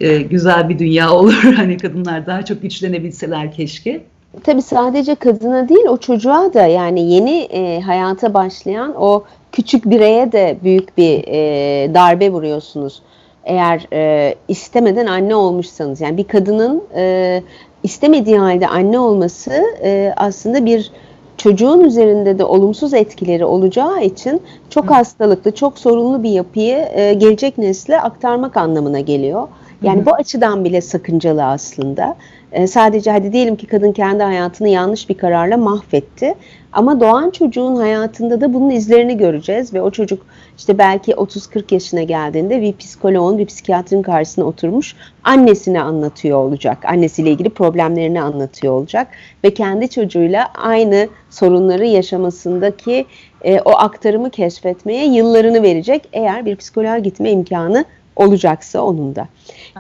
e, 0.02 0.18
güzel 0.18 0.70
bir 0.70 0.80
dünya 0.80 1.12
olur. 1.12 1.34
hani 1.56 1.78
kadınlar 1.78 2.26
daha 2.26 2.46
çok 2.46 2.62
güçlenebilseler 2.62 3.52
keşke. 3.52 4.04
Tabii 4.44 4.62
sadece 4.62 5.16
kadına 5.16 5.70
değil 5.70 5.86
o 5.89 5.98
çocuğa 5.98 6.54
da 6.54 6.68
yani 6.68 7.12
yeni 7.13 7.39
e, 7.39 7.82
hayata 7.82 8.34
başlayan 8.34 8.94
o 8.98 9.24
küçük 9.52 9.86
bireye 9.86 10.32
de 10.32 10.58
büyük 10.63 10.98
bir 10.98 11.24
e, 11.28 11.94
darbe 11.94 12.30
vuruyorsunuz. 12.30 13.02
Eğer 13.45 13.88
e, 13.93 14.36
istemeden 14.47 15.06
anne 15.06 15.36
olmuşsanız 15.36 16.01
yani 16.01 16.17
bir 16.17 16.23
kadının 16.23 16.84
e, 16.95 17.43
istemediği 17.84 18.38
halde 18.38 18.67
anne 18.67 18.99
olması 18.99 19.63
e, 19.84 20.13
aslında 20.17 20.65
bir 20.65 20.91
çocuğun 21.38 21.79
üzerinde 21.79 22.39
de 22.39 22.43
olumsuz 22.43 22.93
etkileri 22.93 23.45
olacağı 23.45 24.03
için 24.03 24.41
çok 24.69 24.91
hastalıklı, 24.91 25.51
çok 25.56 25.79
sorunlu 25.79 26.23
bir 26.23 26.29
yapıyı 26.29 26.77
e, 26.93 27.13
gelecek 27.13 27.58
nesle 27.58 28.01
aktarmak 28.01 28.58
anlamına 28.58 28.99
geliyor. 28.99 29.47
Yani 29.82 29.97
Hı-hı. 29.97 30.06
bu 30.06 30.13
açıdan 30.13 30.65
bile 30.65 30.82
sakıncalı 30.82 31.45
aslında. 31.45 32.15
E, 32.54 32.68
sadece 32.68 33.12
hadi 33.12 33.34
diyelim 33.34 33.56
ki 33.56 33.68
kadın 33.68 33.92
kendi 33.92 34.24
hayatını 34.24 34.70
yanlış 34.70 35.10
bir 35.10 35.18
kararla 35.18 35.58
mahvetti. 35.58 36.36
Ama 36.74 37.00
doğan 37.00 37.30
çocuğun 37.30 37.76
hayatında 37.76 38.42
da 38.42 38.54
bunun 38.54 38.70
izlerini 38.70 39.18
göreceğiz 39.18 39.74
ve 39.74 39.82
o 39.82 39.92
çocuk 39.92 40.26
işte 40.58 40.78
belki 40.78 41.12
30-40 41.12 41.74
yaşına 41.74 42.04
geldiğinde 42.04 42.62
bir 42.62 42.78
psikoloğun, 42.78 43.38
bir 43.38 43.46
psikiyatrin 43.46 44.02
karşısına 44.02 44.46
oturmuş 44.46 44.96
annesine 45.24 45.82
anlatıyor 45.82 46.38
olacak. 46.38 46.86
Annesiyle 46.86 47.32
ilgili 47.32 47.50
problemlerini 47.50 48.22
anlatıyor 48.22 48.74
olacak 48.74 49.08
ve 49.44 49.54
kendi 49.54 49.89
çocuğuyla 49.89 50.48
aynı 50.56 51.08
sorunları 51.30 51.86
yaşamasındaki 51.86 53.06
e, 53.42 53.60
o 53.60 53.72
aktarımı 53.72 54.30
keşfetmeye 54.30 55.06
yıllarını 55.06 55.63
verecek 55.63 56.10
eğer 56.13 56.46
bir 56.46 56.56
psikoloğa 56.56 56.98
gitme 56.98 57.32
imkanı 57.32 57.86
olacaksa 58.16 58.82
onun 58.82 59.16
da. 59.16 59.28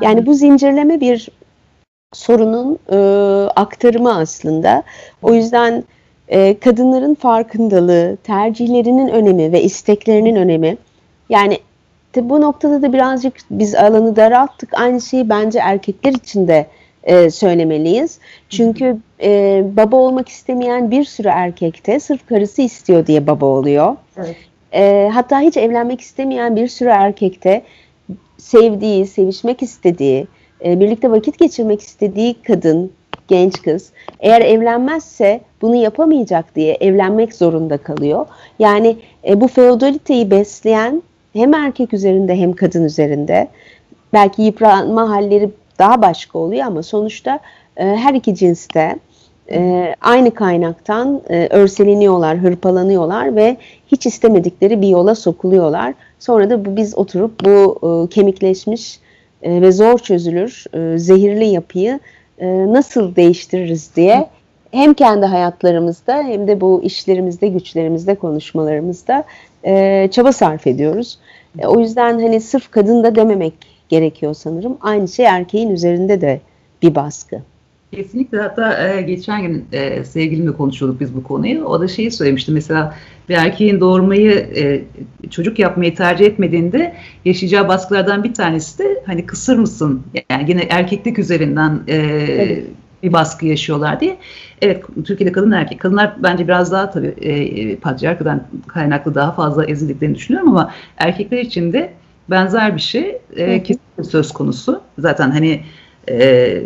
Yani 0.01 0.25
bu 0.25 0.33
zincirleme 0.33 1.01
bir 1.01 1.29
sorunun 2.13 2.79
e, 2.91 2.97
aktarımı 3.55 4.17
aslında. 4.17 4.83
O 5.21 5.33
yüzden 5.33 5.83
e, 6.27 6.59
kadınların 6.59 7.15
farkındalığı, 7.15 8.17
tercihlerinin 8.23 9.07
önemi 9.07 9.51
ve 9.51 9.63
isteklerinin 9.63 10.35
önemi. 10.35 10.77
Yani 11.29 11.59
bu 12.15 12.41
noktada 12.41 12.81
da 12.81 12.93
birazcık 12.93 13.33
biz 13.51 13.75
alanı 13.75 14.15
daralttık. 14.15 14.69
Aynı 14.73 15.01
şeyi 15.01 15.29
bence 15.29 15.59
erkekler 15.59 16.13
için 16.13 16.47
de 16.47 16.67
e, 17.03 17.29
söylemeliyiz. 17.29 18.19
Çünkü 18.49 18.97
e, 19.23 19.63
baba 19.77 19.95
olmak 19.95 20.29
istemeyen 20.29 20.91
bir 20.91 21.03
sürü 21.03 21.27
erkekte 21.27 21.99
sırf 21.99 22.27
karısı 22.27 22.61
istiyor 22.61 23.07
diye 23.07 23.27
baba 23.27 23.45
oluyor. 23.45 23.95
Evet. 24.17 24.35
E, 24.73 25.09
hatta 25.13 25.39
hiç 25.39 25.57
evlenmek 25.57 26.01
istemeyen 26.01 26.55
bir 26.55 26.67
sürü 26.67 26.89
erkekte 26.89 27.61
sevdiği, 28.37 29.07
sevişmek 29.07 29.61
istediği, 29.61 30.27
e, 30.65 30.79
birlikte 30.79 31.11
vakit 31.11 31.37
geçirmek 31.39 31.81
istediği 31.81 32.33
kadın, 32.33 32.91
genç 33.27 33.61
kız 33.61 33.91
eğer 34.19 34.41
evlenmezse 34.41 35.41
bunu 35.61 35.75
yapamayacak 35.75 36.55
diye 36.55 36.73
evlenmek 36.73 37.35
zorunda 37.35 37.77
kalıyor. 37.77 38.25
Yani 38.59 38.97
e, 39.27 39.41
bu 39.41 39.47
feodaliteyi 39.47 40.31
besleyen 40.31 41.03
hem 41.33 41.53
erkek 41.53 41.93
üzerinde 41.93 42.35
hem 42.35 42.53
kadın 42.53 42.83
üzerinde 42.83 43.47
belki 44.13 44.41
yıpranma 44.41 45.09
halleri 45.09 45.49
daha 45.79 46.01
başka 46.01 46.39
oluyor 46.39 46.65
ama 46.65 46.83
sonuçta 46.83 47.39
e, 47.77 47.85
her 47.85 48.13
iki 48.13 48.35
cinste 48.35 48.95
e, 49.51 49.95
aynı 50.01 50.33
kaynaktan 50.33 51.21
e, 51.29 51.47
örseleniyorlar, 51.47 52.37
hırpalanıyorlar 52.37 53.35
ve 53.35 53.57
hiç 53.87 54.05
istemedikleri 54.05 54.81
bir 54.81 54.87
yola 54.87 55.15
sokuluyorlar. 55.15 55.93
Sonra 56.19 56.49
da 56.49 56.65
bu, 56.65 56.75
biz 56.75 56.97
oturup 56.97 57.45
bu 57.45 58.07
kemikleşmiş 58.11 58.99
e, 59.43 59.61
ve 59.61 59.71
zor 59.71 59.99
çözülür 59.99 60.65
e, 60.73 60.97
zehirli 60.97 61.45
yapıyı 61.45 61.99
e, 62.39 62.47
nasıl 62.47 63.15
değiştiririz 63.15 63.95
diye 63.95 64.29
hem 64.71 64.93
kendi 64.93 65.25
hayatlarımızda 65.25 66.23
hem 66.23 66.47
de 66.47 66.61
bu 66.61 66.81
işlerimizde, 66.83 67.47
güçlerimizde, 67.47 68.15
konuşmalarımızda 68.15 69.23
çaba 70.11 70.31
sarf 70.31 70.67
ediyoruz. 70.67 71.19
O 71.65 71.79
yüzden 71.79 72.19
hani 72.19 72.41
sırf 72.41 72.71
kadın 72.71 73.03
da 73.03 73.15
dememek 73.15 73.53
gerekiyor 73.89 74.33
sanırım. 74.33 74.77
Aynı 74.81 75.07
şey 75.07 75.25
erkeğin 75.25 75.69
üzerinde 75.69 76.21
de 76.21 76.39
bir 76.81 76.95
baskı. 76.95 77.41
Kesinlikle 77.95 78.41
hatta 78.41 78.87
e, 78.87 79.01
geçen 79.01 79.41
gün 79.41 79.65
e, 79.71 80.03
sevgilimle 80.03 80.51
konuşuyorduk 80.51 80.99
biz 80.99 81.15
bu 81.15 81.23
konuyu. 81.23 81.65
O 81.65 81.79
da 81.79 81.87
şeyi 81.87 82.11
söylemişti 82.11 82.51
mesela 82.51 82.95
bir 83.29 83.33
erkeğin 83.33 83.79
doğurmayı 83.79 84.31
e, 84.31 84.83
çocuk 85.29 85.59
yapmayı 85.59 85.95
tercih 85.95 86.25
etmediğinde 86.25 86.95
yaşayacağı 87.25 87.67
baskılardan 87.67 88.23
bir 88.23 88.33
tanesi 88.33 88.79
de 88.79 89.03
hani 89.05 89.25
kısır 89.25 89.57
mısın? 89.57 90.03
Yani 90.29 90.45
yine 90.49 90.61
erkeklik 90.69 91.19
üzerinden 91.19 91.81
e, 91.87 91.95
evet. 91.95 92.63
bir 93.03 93.13
baskı 93.13 93.45
yaşıyorlar 93.45 93.99
diye. 93.99 94.17
Evet 94.61 94.83
Türkiye'de 95.05 95.31
kadın 95.31 95.51
erkek. 95.51 95.79
Kadınlar 95.79 96.13
bence 96.23 96.47
biraz 96.47 96.71
daha 96.71 96.91
tabii 96.91 97.13
e, 97.21 97.75
patriarkadan 97.75 98.43
kaynaklı 98.67 99.15
daha 99.15 99.31
fazla 99.31 99.65
ezildiklerini 99.65 100.15
düşünüyorum 100.15 100.49
ama 100.49 100.71
erkekler 100.97 101.37
için 101.37 101.73
de 101.73 101.93
benzer 102.29 102.75
bir 102.75 102.81
şey 102.81 103.17
e, 103.35 103.63
kesinlikle 103.63 104.03
söz 104.03 104.31
konusu. 104.31 104.81
Zaten 104.97 105.31
hani 105.31 105.61
e, 106.09 106.63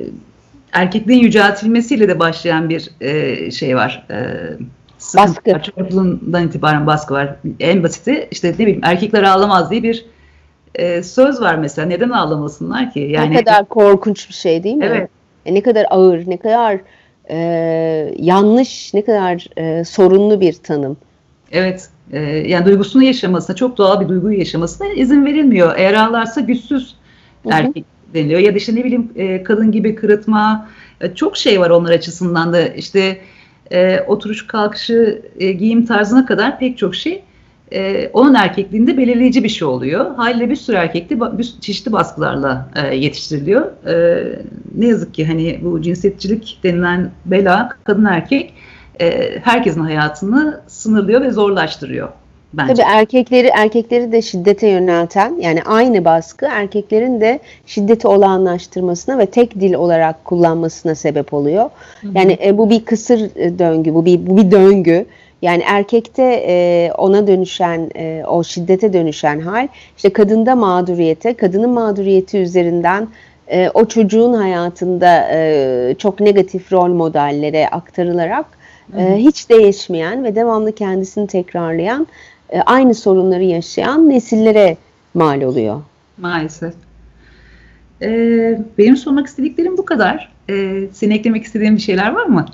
erkekliğin 0.74 1.24
yüceltilmesiyle 1.24 2.08
de 2.08 2.20
başlayan 2.20 2.70
bir 2.70 2.90
e, 3.02 3.52
şey 3.52 3.76
var. 3.76 4.08
E, 4.10 4.16
baskı. 5.18 5.52
Çocukluğundan 5.52 6.48
itibaren 6.48 6.88
baskı 6.88 7.14
var. 7.14 7.36
En 7.60 7.84
basiti 7.84 8.28
işte 8.32 8.52
ne 8.52 8.58
bileyim 8.58 8.82
erkekler 8.84 9.24
ağlamaz 9.24 9.72
diye 9.72 9.84
bir 9.84 10.06
e, 10.76 11.04
söz 11.04 11.42
var 11.42 11.56
mesela. 11.56 11.88
Neden 11.88 12.10
ağlamasınlar 12.10 12.94
ki? 12.94 13.00
Yani 13.00 13.36
ne 13.36 13.44
kadar 13.44 13.66
korkunç 13.66 14.30
bir 14.30 14.34
şey 14.34 14.64
değil 14.64 14.76
mi? 14.76 14.86
Evet. 14.86 15.10
E, 15.46 15.54
ne 15.54 15.62
kadar 15.62 15.86
ağır, 15.90 16.24
ne 16.28 16.38
kadar 16.38 16.80
e, 17.30 17.38
yanlış, 18.20 18.94
ne 18.94 19.02
kadar 19.02 19.48
e, 19.58 19.86
sorunlu 19.86 20.42
bir 20.42 20.54
tanım. 20.54 20.98
Evet. 21.52 21.90
E, 22.12 22.20
yani 22.20 22.66
duygusunu 22.66 23.04
yaşamasına, 23.04 23.56
çok 23.56 23.78
doğal 23.78 24.02
bir 24.02 24.10
duyguyu 24.10 24.40
yaşamasına 24.40 24.88
izin 24.88 25.26
verilmiyor. 25.26 25.74
Eğer 25.78 25.94
ağlarsa 25.94 26.42
güçsüz 26.42 26.96
erkek 27.50 27.86
deniliyor. 28.14 28.40
Ya 28.40 28.54
da 28.54 28.58
işte 28.58 28.76
ne 28.76 28.84
bileyim 28.84 29.10
e, 29.16 29.44
kadın 29.44 29.72
gibi 29.72 29.96
kırıtma 29.96 30.70
e, 31.02 31.16
çok 31.16 31.38
şey 31.38 31.60
var 31.60 31.70
onlar 31.70 31.92
açısından 31.92 32.54
da 32.54 32.68
işte 32.68 33.22
e, 33.72 34.00
oturuş 34.00 34.48
kalkışı 34.48 35.22
e, 35.40 35.52
giyim 35.52 35.86
tarzına 35.86 36.26
kadar 36.26 36.60
pek 36.60 36.78
çok 36.78 36.96
şey 36.96 37.24
e, 37.74 38.10
onun 38.14 38.34
erkekliğinde 38.34 38.98
belirleyici 38.98 39.44
bir 39.44 39.50
şey 39.50 39.68
oluyor. 39.68 40.16
Haliyle 40.16 40.50
bir 40.50 40.56
sürü 40.56 40.76
erkekli 40.76 41.20
bir 41.22 41.54
çeşitli 41.62 41.92
baskılarla 41.92 42.70
e, 42.76 42.96
yetiştiriliyor. 42.96 43.88
E, 43.88 44.24
ne 44.76 44.88
yazık 44.88 45.14
ki 45.14 45.26
hani 45.26 45.60
bu 45.64 45.82
cinsiyetçilik 45.82 46.60
denilen 46.64 47.12
bela 47.26 47.70
kadın 47.84 48.06
erkek 48.06 48.54
e, 49.02 49.40
herkesin 49.44 49.82
hayatını 49.82 50.62
sınırlıyor 50.68 51.22
ve 51.22 51.32
zorlaştırıyor. 51.32 52.10
Bence. 52.54 52.74
Tabii 52.74 52.86
erkekleri 52.92 53.48
erkekleri 53.48 54.12
de 54.12 54.22
şiddete 54.22 54.68
yönelten 54.68 55.36
yani 55.42 55.64
aynı 55.64 56.06
baskı 56.06 56.46
erkeklerin 56.46 57.22
de 57.22 57.40
şiddeti 57.66 58.08
olağanlaştırmasına 58.08 59.18
ve 59.18 59.26
tek 59.26 59.60
dil 59.60 59.74
olarak 59.74 60.26
kullanmasına 60.26 60.96
sebep 60.96 61.34
oluyor. 61.34 61.70
Hı 62.02 62.08
hı. 62.08 62.12
Yani 62.16 62.38
e, 62.46 62.58
bu 62.58 62.70
bir 62.70 62.86
kısır 62.86 63.30
e, 63.36 63.60
döngü, 63.60 63.94
bu 63.94 64.06
bir 64.06 64.28
bu 64.28 64.38
bir 64.38 64.52
döngü. 64.52 65.06
Yani 65.42 65.64
erkekte 65.66 66.44
e, 66.48 66.92
ona 66.98 67.28
dönüşen, 67.28 67.90
e, 67.96 68.24
o 68.28 68.44
şiddete 68.44 68.94
dönüşen 68.94 69.40
hal, 69.40 69.68
işte 69.98 70.14
kadında 70.14 70.56
mağduriyete, 70.56 71.34
kadının 71.34 71.70
mağduriyeti 71.70 72.38
üzerinden 72.38 73.08
e, 73.48 73.70
o 73.74 73.86
çocuğun 73.86 74.34
hayatında 74.34 75.28
e, 75.32 75.96
çok 75.98 76.20
negatif 76.20 76.74
rol 76.74 76.88
modellere 76.90 77.68
aktarılarak 77.68 78.46
e, 78.98 79.16
hiç 79.16 79.50
değişmeyen 79.50 80.24
ve 80.24 80.36
devamlı 80.36 80.72
kendisini 80.72 81.28
tekrarlayan 81.28 82.08
e, 82.50 82.62
aynı 82.62 82.96
sorunları 82.96 83.44
yaşayan 83.44 84.10
nesillere 84.10 84.78
mal 85.14 85.42
oluyor. 85.42 85.82
Maalesef. 86.18 86.74
Ee, 88.02 88.60
benim 88.78 88.98
sormak 88.98 89.28
istediklerim 89.28 89.78
bu 89.78 89.86
kadar. 89.86 90.32
Ee, 90.50 90.84
senin 90.94 91.16
eklemek 91.16 91.44
istediğin 91.44 91.76
bir 91.76 91.82
şeyler 91.82 92.12
var 92.12 92.26
mı? 92.26 92.46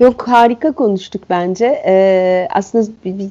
Yok 0.00 0.28
harika 0.28 0.72
konuştuk 0.72 1.22
bence. 1.30 1.82
Ee, 1.86 2.48
aslında 2.50 2.86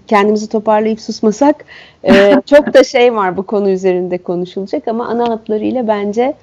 kendimizi 0.08 0.50
toparlayıp 0.50 1.02
susmasak 1.02 1.66
e, 2.04 2.36
çok 2.46 2.74
da 2.74 2.84
şey 2.84 3.16
var 3.16 3.38
bu 3.38 3.44
konu 3.44 3.70
üzerinde 3.70 4.18
konuşulacak 4.18 4.88
ama 4.88 5.08
ana 5.08 5.30
hatlarıyla 5.30 5.88
bence 5.88 6.34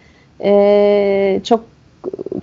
e, 0.42 1.40
çok 1.44 1.60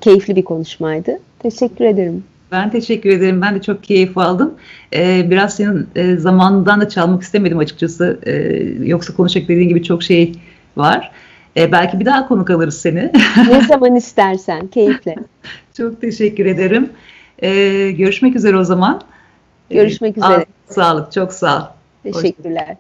keyifli 0.02 0.36
bir 0.36 0.44
konuşmaydı. 0.44 1.20
Teşekkür 1.40 1.86
ederim. 1.86 2.24
Ben 2.52 2.72
teşekkür 2.72 3.10
ederim. 3.10 3.42
Ben 3.42 3.56
de 3.56 3.62
çok 3.62 3.84
keyif 3.84 4.18
aldım. 4.18 4.54
Ee, 4.94 5.30
biraz 5.30 5.56
senin 5.56 5.88
e, 5.96 6.16
zamanından 6.16 6.82
da 6.82 6.90
çalmak 6.90 7.24
istemedim 7.24 7.58
açıkçası. 7.58 8.20
Ee, 8.26 8.32
yoksa 8.88 9.16
konuşacak 9.16 9.50
dediğin 9.50 9.70
gibi 9.70 9.84
çok 9.84 10.04
şey 10.04 10.32
var. 10.78 11.12
Ee, 11.58 11.72
belki 11.72 12.00
bir 12.00 12.06
daha 12.06 12.28
konuk 12.28 12.50
alırız 12.50 12.82
seni. 12.82 13.12
ne 13.50 13.62
zaman 13.62 13.96
istersen. 13.96 14.68
Keyifle. 14.68 15.16
çok 15.78 16.02
teşekkür 16.02 16.46
ederim. 16.46 16.90
Ee, 17.40 17.92
görüşmek 17.92 18.36
üzere 18.36 18.58
o 18.58 18.64
zaman. 18.64 19.02
Görüşmek 19.70 20.18
üzere. 20.18 20.46
Sağlık. 20.70 21.12
Çok 21.12 21.34
sağ 21.34 21.60
ol. 21.60 21.66
Teşekkürler. 22.12 22.78